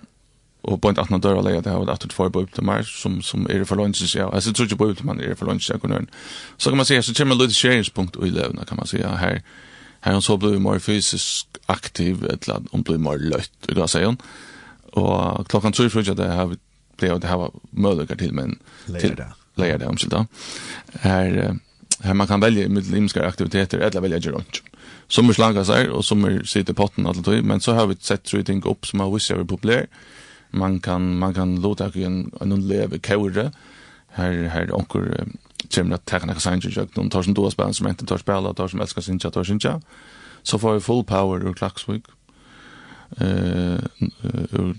og 0.63 0.81
på 0.81 0.91
en 0.91 0.99
annen 0.99 1.21
dør 1.23 1.41
leier 1.45 1.63
det 1.63 1.71
har 1.71 1.79
og 1.79 1.87
det 1.87 1.93
er 1.93 2.01
at 2.01 2.09
du 2.09 2.15
får 2.15 2.31
på 2.35 2.43
Ultimar, 2.43 2.83
som, 2.83 3.21
som 3.21 3.45
er 3.49 3.63
for 3.65 3.79
lønnsens, 3.79 4.15
ja. 4.15 4.27
Jeg 4.33 4.55
tror 4.55 4.67
ikke 4.67 4.79
på 4.81 4.89
Ultimar 4.93 5.21
er 5.23 5.37
for 5.39 5.47
lønnsens, 5.47 5.69
jeg 5.69 5.81
kunne 5.81 6.05
Så 6.57 6.69
kan 6.69 6.77
man 6.77 6.85
si, 6.85 7.01
så 7.01 7.13
kommer 7.15 7.35
det 7.35 7.49
litt 7.49 7.57
skjeringspunkt 7.57 8.19
i 8.19 8.29
levende, 8.29 8.65
kan 8.67 8.77
man 8.77 8.87
si, 8.87 8.99
ja, 8.99 9.15
her, 9.15 9.39
her 10.01 10.17
han 10.17 10.21
så 10.21 10.37
blir 10.37 10.59
mer 10.59 10.79
fysisk 10.79 11.61
aktiv, 11.67 12.23
et 12.23 12.43
eller 12.43 12.59
annet, 12.59 12.71
hun 12.71 12.83
blir 12.83 12.97
mer 12.97 13.21
løtt, 13.21 13.55
og 13.69 13.75
da 13.75 13.87
sier 13.87 14.11
hun. 14.11 14.19
Og 14.99 15.45
klokkan 15.47 15.73
tror 15.73 15.89
jeg 15.89 16.11
at 16.11 16.17
det 16.17 16.31
har 16.33 16.57
ble 16.99 17.15
det 17.21 17.29
har 17.29 17.39
var 17.39 17.55
mødøkker 17.71 18.19
til, 18.19 18.33
men 18.35 18.57
til 18.99 19.15
leier 19.59 19.79
det, 19.79 19.87
omkyld 19.87 20.11
da. 20.11 20.23
Her, 21.03 21.55
her 22.03 22.17
man 22.17 22.27
kan 22.27 22.41
velge 22.41 22.69
mittel 22.71 23.23
aktiviteter, 23.23 23.79
eller 23.79 24.01
velge 24.01 24.21
gerundt 24.27 24.61
som 25.09 25.29
er 25.29 25.37
slaga 25.37 25.65
seg, 25.65 25.89
og 25.89 26.03
som 26.05 26.23
er 26.27 26.41
sitter 26.45 26.75
i 26.75 26.77
potten 26.77 27.09
alt 27.09 27.23
tog, 27.25 27.41
men 27.45 27.61
så 27.63 27.75
har 27.77 27.89
vi 27.89 27.97
sett 27.99 28.27
tre 28.29 28.43
ting 28.45 28.61
opp 28.69 28.85
som 28.85 29.01
har 29.03 29.11
visse 29.13 29.33
er 29.33 29.47
populær. 29.49 29.87
Man 30.51 30.79
kan, 30.81 31.15
man 31.21 31.33
kan 31.33 31.57
låta 31.61 31.89
en, 31.95 32.31
en 32.41 32.55
leve 32.69 32.99
kåre, 32.99 33.49
her, 34.17 34.37
her 34.49 34.71
onker 34.73 35.11
um, 35.21 35.35
kommer 35.69 35.99
at 35.99 36.05
tekna 36.09 36.33
kan 36.33 36.41
sannsyn 36.41 36.73
kjøk, 36.73 36.95
noen 36.97 37.11
tar 37.13 37.25
som 37.25 37.35
doa 37.37 37.51
spelen 37.53 37.75
som 37.77 37.89
enten 37.89 38.09
tar 38.09 38.21
spela, 38.21 38.53
tar 38.57 38.71
som 38.71 38.81
elskar 38.81 39.05
sinja, 39.05 39.29
tar 39.33 39.45
sinja. 39.45 39.75
Så 40.41 40.57
får 40.61 40.79
vi 40.79 40.85
full 40.87 41.03
power 41.05 41.45
ur 41.45 41.57
klaksvik, 41.57 42.09
eh 43.17 43.77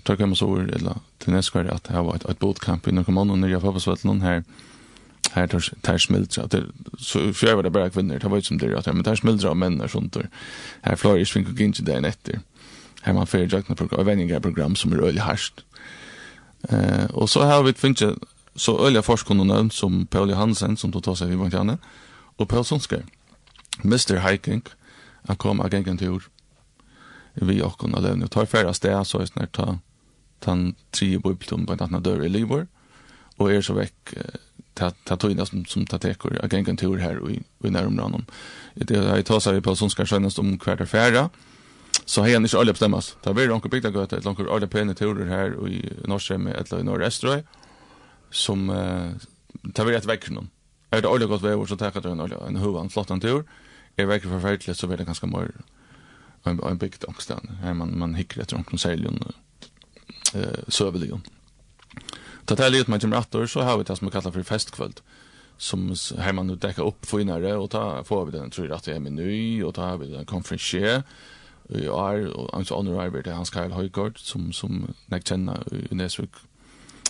tar 0.03 0.15
kan 0.15 0.29
man 0.29 0.39
så 0.39 0.47
eller 0.57 1.01
til 1.19 1.33
neskvar 1.33 1.67
at 1.71 1.87
her 1.91 2.03
var 2.07 2.15
ett 2.15 2.29
et 2.29 2.39
bootcamp 2.39 2.87
i 2.87 2.91
Norkommannen, 2.91 3.41
nere 3.41 3.55
av 3.55 3.61
Fabasvetlen 3.67 4.21
her, 4.21 4.43
här 5.31 5.47
tar 5.47 5.81
tar 5.81 5.97
smälter 5.97 6.47
det 6.47 6.63
så 6.99 7.33
för 7.33 7.47
över 7.47 7.63
det 7.63 7.69
bara 7.69 7.89
kvinnor 7.89 8.19
det 8.19 8.27
var 8.27 8.37
ju 8.37 8.41
som 8.41 8.57
det 8.57 8.77
att 8.77 8.85
men 8.85 9.03
tar 9.03 9.15
smälter 9.15 9.47
av 9.47 9.57
män 9.57 9.81
och 9.81 9.91
sånt 9.91 10.13
där 10.13 10.29
här 10.81 10.95
flyr 10.95 11.17
ju 11.17 11.25
svink 11.25 11.49
och 11.49 11.59
inte 11.59 11.81
där 11.83 12.01
nätter 12.01 12.39
här 13.01 13.13
man 13.13 13.27
för 13.27 13.39
jag 13.39 13.77
på 13.77 14.03
vänningar 14.03 14.39
program 14.39 14.75
som 14.75 14.93
är 14.93 15.01
öl 15.01 15.17
harst 15.17 15.65
eh 16.69 17.05
och 17.05 17.29
så 17.29 17.43
har 17.43 17.63
vi 17.63 17.73
finns 17.73 18.03
så 18.55 18.87
öliga 18.87 19.01
forskarna 19.01 19.69
som 19.69 20.05
Paul 20.05 20.29
Johansen 20.29 20.77
som 20.77 20.91
tog 20.91 21.03
ta 21.03 21.15
sig 21.15 21.27
vid 21.27 21.37
Montana 21.37 21.77
och 22.37 22.49
Paul 22.49 22.65
Sonskär 22.65 23.03
Mr 23.83 24.29
Hiking 24.29 24.61
han 25.27 25.35
kom 25.35 25.59
och 25.59 25.73
gick 25.73 25.87
en 25.87 26.21
vi 27.33 27.61
och 27.61 27.79
kunna 27.79 27.99
lämna 27.99 28.27
tar 28.27 28.45
färdas 28.45 28.79
det 28.79 29.05
så 29.05 29.19
är 29.19 29.25
snart 29.25 29.51
ta 29.51 29.77
tan 30.39 30.75
tre 30.91 31.17
bubblum 31.17 31.65
på 31.65 31.73
en 31.73 31.81
annan 31.81 32.03
dörr 32.03 32.25
i 32.25 32.29
Libor 32.29 32.67
och 33.37 33.53
är 33.53 33.61
så 33.61 33.73
väck 33.73 34.13
ta 34.81 34.91
ta 35.03 35.17
tog 35.17 35.47
som 35.47 35.65
som 35.65 35.85
ta 35.85 35.97
tekor 35.97 36.39
jag 36.41 36.65
kan 36.65 36.77
tur 36.77 36.97
här 36.97 37.17
och 37.17 37.31
i 37.31 37.41
i 37.63 37.69
närområdet. 37.69 38.21
Det 38.73 38.93
jag 38.93 39.25
tar 39.25 39.39
sig 39.39 39.61
på 39.61 39.75
som 39.75 39.89
ska 39.89 40.05
skönast 40.05 40.39
om 40.39 40.57
kvarter 40.57 40.85
färra. 40.85 41.29
Så 42.05 42.21
har 42.21 42.27
jag 42.27 42.43
inte 42.43 42.57
alla 42.57 42.71
bestämmas. 42.71 43.17
Ta 43.21 43.33
blir 43.33 43.51
onkel 43.51 43.71
bygga 43.71 43.89
gott 43.89 44.13
ett 44.13 44.25
långt 44.25 44.39
alla 44.39 44.67
penna 44.67 44.93
turer 44.93 45.25
här 45.25 45.53
och 45.53 45.69
i 45.69 45.89
Norrshem 46.05 46.47
eller 46.47 46.79
i 46.79 46.83
Norröströ 46.83 47.43
som 48.31 48.69
ta 49.73 49.83
vi 49.83 49.95
ett 49.95 50.05
veck 50.05 50.29
någon 50.29 50.49
Är 50.89 51.01
det 51.01 51.09
alla 51.09 51.25
gott 51.25 51.41
väder 51.41 51.65
så 51.65 51.77
tar 51.77 51.91
jag 51.93 52.05
en 52.05 52.21
olja 52.21 52.37
en 52.47 52.55
huvan 52.55 52.89
flottan 52.89 53.21
tur. 53.21 53.43
Är 53.95 54.05
veck 54.05 54.23
för 54.23 54.39
färdigt 54.39 54.77
så 54.77 54.87
blir 54.87 54.97
det 54.97 55.05
ganska 55.05 55.27
mer 55.27 55.51
en 56.43 56.59
en 56.63 56.77
bygd 56.77 57.03
också. 57.07 57.39
Här 57.63 57.73
man 57.73 57.99
man 57.99 58.15
hickar 58.15 58.41
ett 58.41 58.53
runt 58.53 58.81
säljon. 58.81 59.19
Eh 60.33 60.63
så. 60.67 60.91
Ta 62.45 62.55
täljer 62.55 62.81
ut 62.81 62.87
med 62.87 63.03
Jim 63.03 63.47
så 63.47 63.61
har 63.61 63.77
vi 63.77 63.83
det 63.83 63.95
som 63.95 64.07
vi 64.07 64.11
kallar 64.11 64.31
för 64.31 64.43
festkväll 64.43 64.93
som 65.57 65.95
här 66.17 66.33
man 66.33 66.47
nu 66.47 66.57
täcker 66.57 66.87
upp 66.87 67.05
finare 67.05 67.55
och 67.55 67.69
ta 67.69 68.03
får 68.03 68.25
vi 68.25 68.31
den 68.31 68.49
tror 68.49 68.67
jag 68.67 68.75
att 68.75 68.83
det 68.83 68.95
är 68.95 68.99
meny 68.99 69.63
och 69.63 69.75
ta 69.75 69.81
har 69.81 69.97
vi 69.97 70.07
den 70.07 70.25
konferensier 70.25 71.03
vi 71.63 71.85
är 71.85 72.27
och 72.27 72.57
alltså 72.57 72.75
andra 72.75 73.09
det 73.09 73.31
Hans 73.31 73.49
Karl 73.49 73.71
Höjgård 73.71 74.19
som 74.19 74.53
som 74.53 74.93
näck 75.05 75.27
känna 75.27 75.57
i 75.89 75.95
Näsvik 75.95 76.29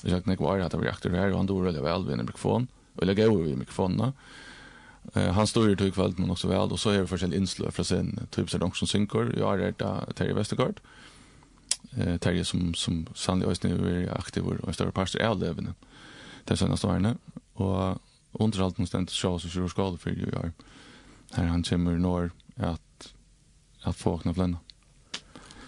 jag 0.04 0.28
näck 0.28 0.40
var 0.40 0.60
att 0.60 0.74
vi 0.74 0.88
akter 0.88 1.10
här 1.10 1.32
och 1.32 1.38
han 1.38 1.46
då 1.46 1.62
rullar 1.62 1.82
väl 1.82 2.06
vid 2.06 2.20
en 2.20 2.26
mikrofon 2.26 2.68
och 2.96 3.06
lägger 3.06 3.24
över 3.24 3.44
vid 3.44 3.58
mikrofonen 3.58 4.14
Eh 5.14 5.32
han 5.32 5.48
står 5.48 5.70
ju 5.70 5.76
till 5.76 5.92
kväll 5.92 6.14
men 6.18 6.32
också 6.32 6.48
väl 6.48 6.72
och 6.72 6.80
så 6.80 6.90
är 6.90 7.00
det 7.00 7.08
för 7.08 7.34
inslag 7.34 7.74
från 7.74 7.86
sin 7.86 8.20
typ 8.30 8.50
så 8.50 8.58
långt 8.58 8.76
som 8.76 8.88
synkor 8.88 9.36
jag 9.38 9.62
är 9.62 9.74
där 9.78 10.14
Terry 10.14 10.34
Westergaard 10.34 10.80
eh, 11.98 12.18
Terje 12.18 12.46
som, 12.46 12.74
som 12.74 13.08
sannlig 13.16 13.48
også 13.48 13.68
er 13.68 14.14
aktiv 14.14 14.44
och 14.44 14.68
en 14.68 14.74
större 14.74 14.92
pastor 14.92 15.20
større 15.20 15.36
parster 15.36 15.74
Det 16.46 16.60
levende 16.60 16.78
står 16.78 16.98
inne 16.98 17.18
och 17.54 18.02
under 18.34 18.64
allt 18.64 18.76
konstant 18.76 19.10
så 19.10 19.40
så 19.40 19.50
så 19.50 19.70
ska 19.70 19.92
det 19.92 19.98
för 19.98 20.10
ju 20.10 20.26
är. 20.26 20.52
Här 21.32 21.46
han 21.46 21.64
kommer 21.64 21.98
norr 21.98 22.32
att 22.56 23.14
att 23.84 23.96
få 23.96 24.18
knappt 24.18 24.38
lända. 24.38 24.58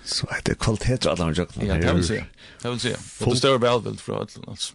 Så 0.06 0.28
er 0.28 0.42
det 0.46 0.60
kvalitet 0.60 1.08
av 1.08 1.12
alle 1.12 1.24
hans? 1.24 1.38
Ja, 1.38 1.76
det 1.76 1.94
vill 1.94 2.08
si. 2.08 2.24
Det 2.62 2.70
vill 2.70 2.80
si. 2.80 2.90
Det 3.20 3.32
er 3.32 3.36
større 3.36 3.58
velvild 3.58 4.00
för 4.00 4.22
att 4.22 4.40
alltså. 4.48 4.74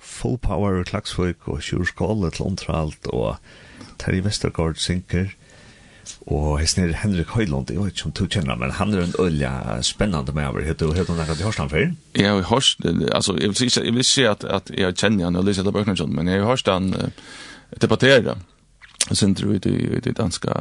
Full 0.00 0.38
power 0.38 0.80
og 0.80 0.86
klagsvøk 0.86 1.48
og 1.48 1.62
sjås 1.62 1.88
skål 1.88 2.30
til 2.32 2.46
underholdt 2.46 3.06
og 3.06 3.36
Terje 3.98 4.24
Vestergaard 4.24 4.76
synker. 4.76 5.34
Og 6.26 6.58
hesten 6.60 6.84
er 6.84 6.94
Henrik 7.02 7.34
Høylund, 7.34 7.70
jeg 7.70 7.80
vet 7.80 7.92
ikke 7.92 8.08
om 8.08 8.14
du 8.16 8.24
kjenner, 8.26 8.56
men 8.56 8.72
han 8.78 8.94
er 8.94 9.04
en 9.04 9.16
ølja 9.20 9.52
spennende 9.84 10.32
med 10.32 10.48
over. 10.48 10.64
Hette 10.64 10.86
du 10.86 10.96
hørt 10.96 11.10
om 11.12 11.18
deg 11.20 11.30
til 11.32 11.44
Horsland 11.44 11.72
før? 11.72 11.90
Jeg 12.16 12.30
har 12.30 12.42
hørt, 12.48 12.86
altså, 13.12 13.36
jeg 13.40 13.52
vil 13.52 13.56
si, 13.60 13.68
jeg 13.80 13.94
vil 13.94 14.06
si 14.08 14.24
at, 14.28 14.44
at 14.44 14.70
jeg 14.72 14.96
kjenner 14.96 15.28
han, 15.28 15.36
og 15.36 15.44
lyser 15.44 15.66
til 15.66 15.74
bøkene 15.76 16.08
men 16.12 16.28
jeg 16.28 16.40
har 16.40 16.48
hørt 16.48 16.70
han 16.70 16.94
uh, 16.94 17.08
debattere, 17.80 18.36
sin 19.12 19.34
tror 19.34 19.58
ut 19.58 19.66
i, 19.66 20.00
det 20.00 20.16
danske 20.16 20.52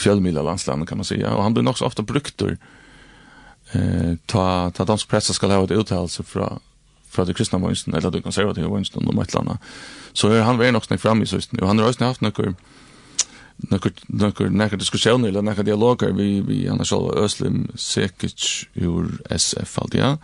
fjellmila 0.00 0.42
landslandet, 0.42 0.88
kan 0.88 0.98
man 1.00 1.08
si. 1.08 1.20
Og 1.24 1.42
han 1.44 1.54
blir 1.54 1.64
nok 1.64 1.78
så 1.78 1.90
ofte 1.90 2.06
brukt 2.06 2.42
uh, 2.42 2.56
ta, 4.26 4.46
ta 4.72 4.88
dansk 4.88 5.08
pressa 5.08 5.36
skal 5.36 5.52
ha 5.52 5.60
et 5.64 5.76
uttalelse 5.76 6.24
fra, 6.24 6.54
fra 7.10 7.28
det 7.28 7.36
kristne 7.36 7.60
vunsten, 7.60 7.94
eller 7.94 8.10
det 8.10 8.24
konservative 8.24 8.72
vunsten, 8.72 9.04
om 9.04 9.20
et 9.20 9.28
eller 9.28 9.44
annet. 9.44 9.76
Så 10.16 10.32
er 10.32 10.48
han 10.48 10.56
veldig 10.56 10.78
nok 10.78 10.88
snakk 10.88 11.04
fram 11.04 11.20
i 11.20 11.28
søsten, 11.28 11.60
og 11.60 11.68
han 11.68 11.78
har 11.78 11.92
også 11.92 12.08
haft 12.08 12.24
noen 12.24 12.56
nokkur 13.70 13.92
nokkur 14.08 14.50
nokkur 14.50 14.76
diskussioner 14.76 15.28
eller 15.28 15.42
nokkur 15.42 15.64
dialoger 15.64 16.12
vi 16.12 16.40
vi 16.40 16.68
annars 16.68 16.88
själva 16.88 17.24
Øslim 17.24 17.68
Sekic 17.74 18.66
ur 18.74 19.20
SF 19.30 19.78
Aldia 19.78 20.18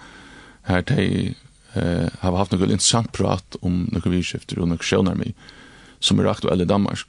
Her 0.62 0.82
te 0.82 1.34
eh 1.74 2.08
har 2.20 2.36
haft 2.36 2.52
nokkur 2.52 2.70
interessant 2.70 3.12
prat 3.12 3.56
om 3.62 3.88
nokkur 3.92 4.10
vidskifter 4.10 4.60
og 4.60 4.68
nokkur 4.68 4.84
sjónar 4.84 5.14
mi 5.14 5.34
som 6.00 6.18
er 6.18 6.26
aktuella 6.26 6.62
i 6.62 6.66
Danmark. 6.66 7.06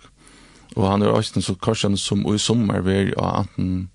Og 0.75 0.89
han 0.89 1.01
er 1.01 1.11
också 1.11 1.41
so 1.41 1.55
korsen 1.55 1.97
som 1.97 2.35
i 2.35 2.37
summar 2.37 2.81
ver 2.81 3.13
og 3.17 3.39
anten 3.39 3.89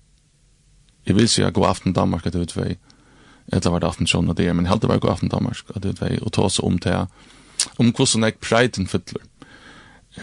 Eg 1.05 1.15
vil 1.15 1.27
sjá 1.27 1.49
gå 1.49 1.65
aften 1.65 1.93
Danmark 1.93 2.25
at 2.25 2.33
det 2.33 2.55
var 2.55 2.75
eller 3.51 3.69
var 3.71 3.79
det 3.79 3.87
aften 3.87 4.07
sjön 4.07 4.35
det 4.35 4.55
men 4.55 4.65
helt 4.65 4.81
det 4.81 4.89
var 4.89 4.99
gå 4.99 5.09
aften 5.09 5.29
Danmark 5.29 5.63
at 5.75 5.83
det 5.83 6.01
var 6.01 6.19
og 6.21 6.31
ta 6.31 6.41
um 6.41 6.65
om 6.65 6.79
det 6.79 7.07
om 7.79 8.23
ek 8.23 8.39
priden 8.39 8.87
fyller. 8.87 9.21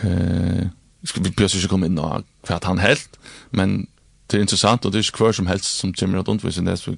Eh 0.02 0.68
vi 1.14 1.30
behøver 1.30 1.58
ikke 1.58 1.70
komme 1.70 1.90
inn 1.90 2.00
og 2.02 2.24
hva 2.46 2.58
han 2.64 2.82
helt, 2.82 3.18
men 3.50 3.86
det 4.26 4.38
er 4.38 4.42
interessant, 4.42 4.84
og 4.84 4.92
det 4.92 4.98
er 4.98 5.06
ikke 5.06 5.22
hver 5.22 5.36
som 5.38 5.46
helst 5.46 5.78
som 5.78 5.92
kommer 5.94 6.18
at 6.18 6.28
undervise 6.28 6.64
det, 6.66 6.78
så 6.78 6.96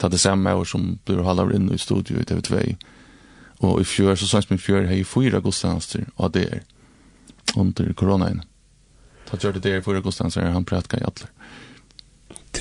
det 0.00 0.10
det 0.10 0.20
samme 0.20 0.54
år 0.54 0.64
som 0.66 0.98
blir 1.06 1.22
halver 1.22 1.54
inn 1.54 1.70
i 1.70 1.78
studio 1.78 2.18
i 2.18 2.26
TV2. 2.26 2.74
Og 3.62 3.80
i 3.80 3.84
fjør, 3.86 4.16
så 4.18 4.26
sanns 4.26 4.50
min 4.50 4.58
fjør, 4.58 4.88
hei 4.90 5.04
fyra 5.06 5.38
godstanster 5.40 6.08
av 6.18 6.32
det 6.34 6.48
er 6.50 6.64
under 7.54 7.92
koronaen. 7.94 8.42
Da 9.30 9.38
gjør 9.38 9.54
det 9.54 9.62
det 9.62 9.76
er 9.76 9.86
fyra 9.86 10.02
godstanster, 10.02 10.50
han 10.50 10.66
pratka 10.66 10.98
i 10.98 11.06
atler. 11.06 11.30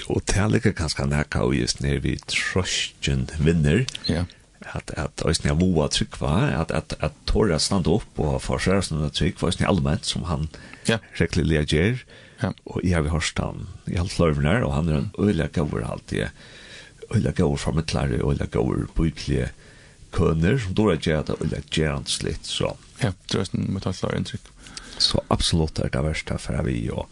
Og 0.10 0.22
det 0.30 0.38
er 0.38 0.56
ikke 0.58 0.76
kanskje 0.78 1.10
nekka 1.10 1.42
og 1.46 1.58
just 1.58 1.82
nere 1.82 2.02
vi 2.06 2.16
trøstjen 2.30 3.28
vinner. 3.40 3.86
Ja. 4.08 4.24
Yeah 4.24 4.43
at 4.74 4.92
at 4.98 5.22
ösn 5.26 5.50
av 5.50 5.60
voa 5.60 5.88
trykk 5.88 6.20
var 6.22 6.52
at 6.62 6.72
at 6.72 6.94
at 7.00 7.14
torra 7.26 7.60
stand 7.60 7.88
upp 7.88 8.20
och 8.20 8.44
försöka 8.44 8.82
såna 8.82 9.10
trykk 9.10 9.42
var 9.42 9.54
ni 9.60 9.66
allmänt 9.66 10.06
som 10.06 10.24
han 10.24 10.48
ja. 10.86 11.00
skickligt 11.14 11.50
reagerar 11.50 12.04
ja. 12.40 12.54
Og 12.64 12.84
i 12.84 12.94
har 12.94 13.04
hört 13.04 13.40
han 13.40 13.68
i 13.88 13.98
alt 13.98 14.20
lövnar 14.20 14.64
og 14.64 14.74
han 14.74 14.90
är 14.90 14.94
en 14.94 15.12
öliga 15.18 15.48
gåvor 15.48 15.84
alltid 15.84 16.28
öliga 17.10 17.32
gåvor 17.32 17.58
från 17.58 17.78
ett 17.80 17.86
klare 17.86 18.16
öliga 18.16 18.46
gåvor 18.46 18.88
på 18.94 19.08
ytliga 19.08 19.50
kunder 20.12 20.58
som 20.58 20.74
då 20.74 20.90
är 20.90 20.96
det 20.96 21.30
öliga 21.42 21.62
gärnsligt 21.72 22.46
så 22.46 22.78
ja 23.00 23.12
det 23.28 23.38
är 23.38 23.40
alt 23.40 23.54
metallare 23.54 24.18
intryck 24.18 24.42
så 24.98 25.22
absolutt 25.28 25.80
er 25.80 25.90
det 25.90 26.02
verste 26.04 26.38
for 26.38 26.64
vi 26.64 26.90
og 26.92 27.08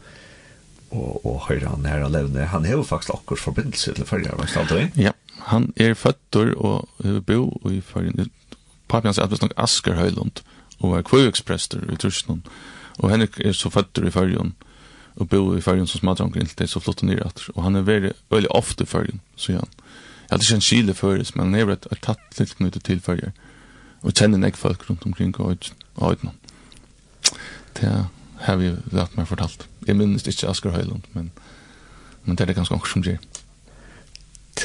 og 0.92 1.26
og 1.26 1.48
hur 1.48 1.66
han 1.66 1.86
här 1.86 2.10
levde 2.10 2.46
han 2.46 2.66
har 2.66 2.72
jo 2.72 2.84
faktisk 2.84 3.10
akkurat 3.10 3.40
forbindelse 3.40 3.94
til 3.94 4.06
vad 4.38 4.50
står 4.50 4.66
det 4.70 4.92
ja 4.96 5.12
han 5.50 5.74
er 5.76 5.94
føtter 5.94 6.54
og 6.58 6.90
uh, 7.06 7.20
bo 7.26 7.62
i 7.70 7.82
Førjen. 7.82 8.32
Papi 8.88 9.08
hans 9.08 9.18
er 9.18 9.26
alltid 9.26 9.42
nok 9.42 9.58
Asker 9.58 9.96
Høylund, 9.96 10.44
og 10.80 10.98
er 10.98 11.06
kvøyeksprester 11.08 11.86
i 11.94 11.96
Trusjnån. 11.96 12.44
Og 13.00 13.10
Henrik 13.10 13.40
er 13.40 13.56
så 13.58 13.70
føtter 13.70 14.06
i 14.06 14.12
Førjen, 14.12 14.54
og 15.16 15.30
bo 15.30 15.56
i 15.56 15.62
Førjen 15.62 15.88
som 15.88 16.00
smadranker 16.00 16.42
inntil 16.42 16.58
det, 16.60 16.68
er 16.68 16.74
så 16.74 16.80
flott 16.80 17.04
og 17.04 17.26
at. 17.26 17.44
Og 17.56 17.64
han 17.64 17.76
er 17.76 17.88
veldig, 17.88 18.12
veldig 18.32 18.52
ofte 18.52 18.84
i 18.84 18.88
Førjen, 18.88 19.22
sier 19.36 19.60
han. 19.60 19.72
Jeg 20.22 20.36
hadde 20.36 20.44
ikke 20.44 20.56
en 20.56 20.68
kile 20.70 20.94
føres, 20.94 21.36
men 21.36 21.46
han 21.46 21.56
er 21.56 21.74
et 21.74 21.88
tatt 22.02 22.40
litt 22.40 22.56
knyttet 22.56 22.84
til 22.88 23.02
Førjen. 23.04 23.36
Og 24.02 24.16
kjenner 24.16 24.40
nek 24.40 24.58
folk 24.58 24.90
rundt 24.90 25.06
omkring 25.06 25.36
og 25.40 25.58
øyne. 26.00 26.32
Det 27.78 27.92
har 28.42 28.56
vi 28.58 28.72
lagt 28.92 29.18
meg 29.18 29.28
fortalt. 29.28 29.68
Jeg 29.88 29.98
minnes 29.98 30.28
ikke 30.28 30.50
Asker 30.50 30.72
Høylund, 30.72 31.04
men, 31.14 31.32
men 32.26 32.36
det 32.36 32.44
er 32.44 32.52
det 32.52 32.56
ganske 32.56 32.74
omkring 32.74 32.94
som 32.94 33.04
gjør 33.06 33.20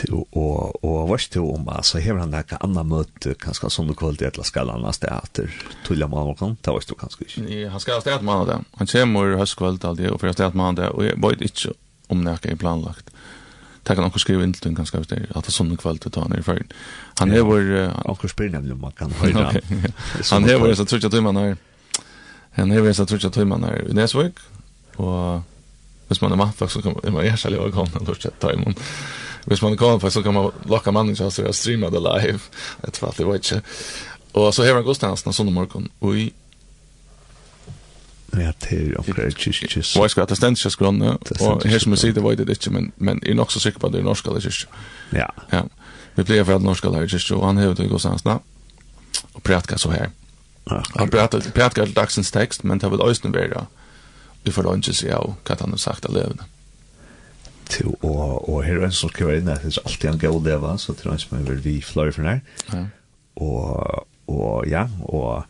og 0.04 0.28
og 0.32 0.84
och 0.84 1.08
vad 1.08 1.20
står 1.20 1.54
om 1.54 1.68
altså 1.68 1.98
här 1.98 2.14
han 2.14 2.30
där 2.30 2.44
anna 2.60 2.82
möte 2.82 3.34
kanskje 3.34 3.70
sånn 3.70 3.88
det 3.88 3.96
kallt 3.96 4.18
det 4.18 4.38
att 4.38 4.46
skalla 4.46 4.72
annars 4.72 4.98
det 4.98 5.10
att 5.10 5.40
tulla 5.86 6.06
man 6.06 6.34
kan 6.34 6.56
ta 6.56 6.72
oss 6.72 6.86
då 6.86 6.94
kanske. 6.94 7.24
Nej, 7.36 7.68
han 7.68 7.80
skal 7.80 8.00
starta 8.00 8.24
man 8.24 8.46
där. 8.46 8.60
Han 8.76 8.86
kommer 8.86 9.36
höstkväll 9.36 9.78
alltid 9.82 10.10
och 10.10 10.20
för 10.20 10.28
att 10.28 10.36
starta 10.36 10.56
man 10.56 10.74
där 10.74 10.96
og 10.96 11.04
jeg 11.04 11.22
vet 11.22 11.40
ikke 11.40 11.72
om 12.08 12.24
det 12.24 12.38
er 12.44 12.56
planlagt. 12.56 13.10
Ta 13.84 13.94
kan 13.94 14.04
också 14.04 14.18
skriva 14.18 14.44
in 14.44 14.52
till 14.52 14.62
den 14.62 14.74
ganska 14.74 14.98
där 14.98 15.26
at 15.34 15.52
sån 15.52 15.76
kväll 15.76 15.76
kvalitet 15.76 16.10
ta 16.10 16.28
ned 16.28 16.44
for 16.44 16.62
han 17.18 17.32
er 17.32 17.40
vår 17.40 17.86
var 18.04 18.10
också 18.10 18.28
nemlig 18.38 18.72
om 18.72 18.80
man 18.80 18.92
kan 18.92 19.10
höra 19.10 19.52
han 20.30 20.48
er 20.48 20.58
vår 20.58 20.74
så 20.74 20.84
tror 20.84 21.00
jag 21.02 21.12
timmar 21.12 21.32
när 21.32 21.56
han 22.50 22.72
er 22.72 22.80
vår 22.80 22.92
så 22.92 23.06
tror 23.06 23.20
jag 23.22 23.32
timmar 23.32 23.58
när 23.58 23.88
nästa 23.92 24.18
vecka 24.18 24.42
och 24.96 25.42
hvis 26.08 26.20
man 26.22 26.32
er 26.32 26.36
maffig 26.36 26.70
så 26.70 26.82
kan 26.82 26.94
man 27.12 27.24
gjøre 27.24 27.36
seg 27.36 27.52
lite 27.52 27.72
kom 27.72 27.88
då 28.06 28.14
ska 28.14 28.30
ta 28.30 28.52
imorgon 28.52 28.74
Hvis 29.46 29.62
man 29.62 29.76
kommer 29.76 29.98
på 29.98 30.10
så 30.10 30.22
kan 30.22 30.34
man 30.34 30.52
locka 30.64 30.92
mannen 30.92 31.16
så 31.16 31.26
att 31.26 31.54
streama 31.54 31.90
det 31.90 32.00
live. 32.00 32.38
Det 32.80 33.02
var 33.02 33.14
det 33.16 33.24
var 33.24 33.34
inte. 33.34 33.62
Och 34.32 34.54
så 34.54 34.64
här 34.64 34.82
går 34.82 34.94
stansen 34.94 35.32
sån 35.32 35.52
morgon. 35.52 35.88
Oj. 36.00 36.32
Ja, 38.30 38.52
till 38.52 38.94
och 38.94 39.06
för 39.06 39.30
chichis. 39.30 39.96
Vad 39.96 40.10
ska 40.10 40.24
det 40.24 40.36
ständigt 40.36 40.64
jag 40.64 40.72
skulle 40.72 40.90
nu? 40.90 41.08
Och 41.40 41.64
här 41.64 41.78
som 41.78 41.96
säger 41.96 42.14
det 42.14 42.20
var 42.20 42.34
det 42.34 42.48
inte 42.48 42.70
men 42.70 42.92
men 42.96 43.26
är 43.26 43.34
nog 43.34 43.52
så 43.52 43.60
säker 43.60 43.78
på 43.78 43.88
det 43.88 44.02
norska 44.02 44.30
det 44.30 44.44
är. 44.44 44.54
Ja. 45.10 45.32
Ja. 45.50 45.62
Vi 46.14 46.22
blir 46.22 46.44
för 46.44 46.52
att 46.52 46.62
norska 46.62 46.90
det 46.90 46.98
är 46.98 47.32
och 47.32 47.46
han 47.46 47.56
hade 47.56 47.86
gått 47.86 48.00
stansen. 48.00 48.38
Och 49.32 49.42
pratar 49.42 49.76
så 49.76 49.90
här. 49.90 50.10
Ja. 50.64 50.82
Han 50.94 51.08
pratar 51.08 51.40
pratar 51.40 51.86
dagsens 51.86 52.30
text 52.30 52.62
men 52.62 52.78
det 52.78 52.88
vill 52.88 53.00
ösnen 53.00 53.32
vara. 53.32 53.66
Vi 54.42 54.52
får 54.52 54.74
inte 54.74 54.94
se 54.94 55.12
av 55.12 55.34
vad 55.48 55.60
han 55.60 55.70
har 55.70 55.76
sagt 55.76 56.04
av 56.04 56.14
levande 56.14 56.44
til 57.70 57.94
og 58.02 58.48
og 58.48 58.64
her 58.64 58.82
er 58.82 58.90
som 58.94 59.10
skriver 59.12 59.40
inn 59.40 59.48
at 59.52 59.64
det 59.64 59.76
er 59.76 59.86
alltid 59.86 60.10
en 60.10 60.20
god 60.22 60.44
leva 60.46 60.76
så 60.78 60.94
tror 60.94 61.14
jeg 61.16 61.24
som 61.24 61.38
er 61.38 61.62
vi 61.64 61.80
fløy 61.82 62.12
for 62.12 62.22
der. 62.22 62.40
Ja. 62.72 62.84
Og 63.36 64.06
og 64.28 64.68
ja 64.68 64.86
og 65.04 65.44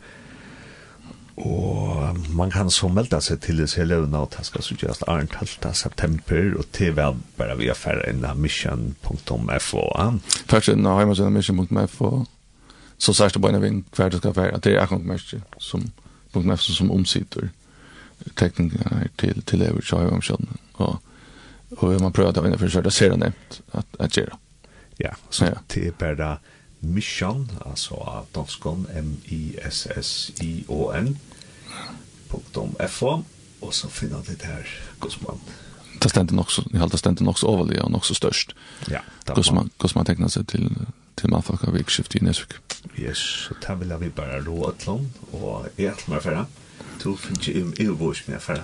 og 1.37 2.17
man 2.33 2.51
kan 2.51 2.71
så 2.73 2.89
melde 2.89 3.19
seg 3.21 3.43
til 3.45 3.59
det 3.61 3.75
hele 3.77 3.91
levende, 3.91 4.19
og 4.19 4.33
det 4.33 4.47
skal 4.47 4.63
så 4.65 4.75
gjøres 4.75 5.03
arnt 5.03 5.35
halta 5.37 5.73
september 5.77 6.55
og 6.57 6.65
til 6.73 6.95
vel 6.97 7.19
bare 7.37 7.59
vi 7.59 7.69
er 7.69 7.77
ferdig 7.77 8.15
inn 8.15 8.25
av 8.25 8.39
mission.fo. 8.41 9.83
Først 10.49 10.73
inn 10.73 10.89
av 10.89 11.03
hjemmesiden 11.03 11.37
mission.fo 11.37 12.25
så 12.97 13.13
sier 13.13 13.35
det 13.35 13.43
bare 13.45 13.61
en 13.61 13.85
hver 13.97 14.09
du 14.09 14.17
skal 14.17 14.37
være 14.37 14.61
det 14.65 14.73
er 14.73 14.83
akkurat 14.83 15.05
mest 15.05 15.35
som 15.61 15.85
.fo 16.33 16.57
som 16.59 16.91
omsitter 16.91 17.51
tekningen 18.37 19.11
til 19.19 19.43
til 19.43 19.59
lever 19.59 19.85
så 19.85 19.97
har 20.01 20.09
jeg 20.09 20.39
og 20.79 21.03
Och 21.77 22.01
man 22.01 22.13
prövar 22.13 22.31
att 22.31 22.45
vinna 22.45 22.59
för 22.59 22.87
att 22.87 22.95
se 22.95 23.09
det 23.09 23.17
nämnt 23.17 23.63
att, 23.71 23.87
att 23.99 24.17
göra. 24.17 24.39
Ja, 24.97 25.11
så 25.31 25.45
ja. 25.45 25.53
det 25.67 25.87
är 25.87 25.93
bara 25.99 26.39
mission, 26.79 27.53
alltså 27.65 27.95
av 27.95 28.27
danskon, 28.33 28.87
M-I-S-S-I-O-N, 28.95 30.39
.fo, 32.89 33.23
och 33.61 33.75
så 33.75 33.89
finner 33.89 34.23
det 34.27 34.45
här 34.47 34.69
Gosman. 34.99 35.41
Det 36.01 36.09
ständer 36.09 36.41
också, 36.41 36.65
jag 36.73 36.81
har 36.81 36.89
det 36.89 36.99
ständer 36.99 37.29
också 37.29 37.47
överliga 37.53 37.83
och 37.83 37.95
också 37.95 38.15
störst. 38.15 38.55
Ja. 38.87 39.01
Gosman, 39.35 39.71
Gosman 39.77 40.05
tecknar 40.05 40.29
sig 40.29 40.45
till 40.45 40.77
til 41.17 41.35
av 41.35 41.73
vikskift 41.73 42.17
i 42.17 42.21
Nesvik. 42.21 42.55
Yes, 42.97 43.19
så 43.19 43.55
ta 43.61 43.75
vil 43.75 43.95
vi 44.01 44.11
bare 44.11 44.41
rå 44.45 44.69
atlån, 44.69 45.09
og 45.33 45.69
jeg 45.79 45.87
er 45.87 45.95
til 45.97 46.13
meg 46.13 46.23
færre. 46.23 46.45
Du 47.03 47.17
finner 47.17 47.49
ikke 47.49 47.83
i 47.83 47.87
vår 47.89 48.21
med 48.29 48.41
jeg. 48.49 48.63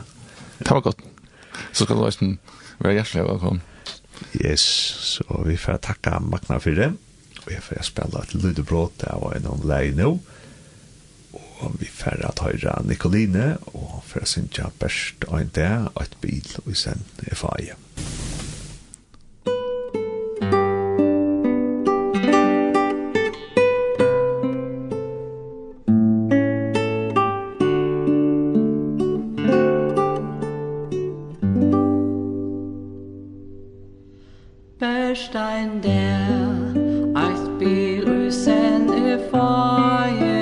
Det 0.58 0.70
var 0.70 0.80
godt 0.80 1.00
så 1.72 1.84
skal 1.84 1.96
du 1.96 2.04
også 2.06 2.34
være 2.82 2.98
hjertelig 2.98 3.24
velkommen. 3.28 3.62
Yes, 4.38 4.62
så 5.16 5.42
vi 5.46 5.56
får 5.56 5.82
takke 5.82 6.20
Magna 6.20 6.60
for 6.62 6.76
det. 6.76 6.92
Og 7.42 7.50
jeg 7.50 7.64
får 7.66 7.82
spille 7.88 8.22
et 8.22 8.34
lydebrot, 8.38 9.00
det 9.00 9.16
var 9.18 9.36
en 9.36 9.50
om 9.50 9.64
leie 9.66 9.94
nå. 9.98 10.12
Og 11.32 11.78
vi 11.80 11.88
får 11.90 12.22
at 12.26 12.42
høyre 12.42 12.76
Nikoline, 12.86 13.56
og 13.74 14.02
for 14.06 14.22
å 14.22 14.28
synge 14.28 14.70
best 14.82 15.26
og 15.28 15.40
en 15.40 15.54
del, 15.54 15.88
og 15.94 16.02
et 16.04 16.18
bil, 16.22 16.54
og 16.66 16.76
sen 16.78 17.06
er 17.26 17.38
faget. 17.38 17.78
Stein 35.26 35.80
der. 35.80 36.26
Eist 37.14 37.46
berusen 37.58 38.88
e 39.06 39.18
faie. 39.30 40.40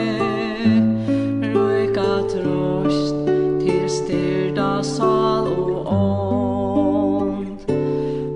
Ruiga 1.52 2.12
trost 2.32 3.16
til 3.60 3.84
styrda 3.96 4.82
sal 4.82 5.46
og 5.52 5.92
ånd. 5.92 7.60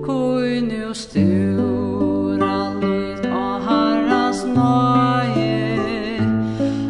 Kui 0.05 0.61
nu 0.61 0.93
stura 0.93 2.57
lyt 2.81 3.25
a 3.25 3.47
harras 3.65 4.45
naie 4.45 6.21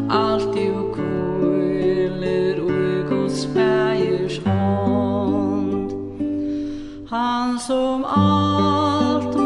Alt 0.09 0.53
jo 0.65 0.91
kuilir 0.95 2.59
ui 2.59 3.07
gods 3.09 3.47
päirs 3.55 4.41
ånd 4.45 5.89
Han 7.09 7.59
som 7.59 8.03
alt 8.03 9.44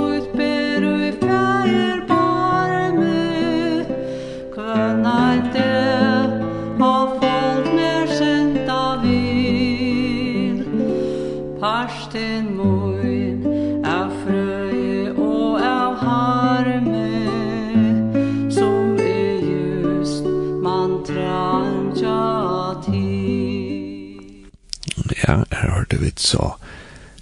så 26.19 26.53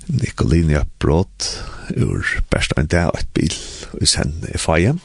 Nicolina 0.08 0.86
brott 1.00 1.64
ur 1.96 2.26
best 2.52 2.74
en 2.78 2.90
dag 2.90 3.14
et 3.18 3.30
bil 3.36 3.54
i 4.02 4.10
sende 4.10 4.50
i 4.54 4.60
feien. 4.60 5.02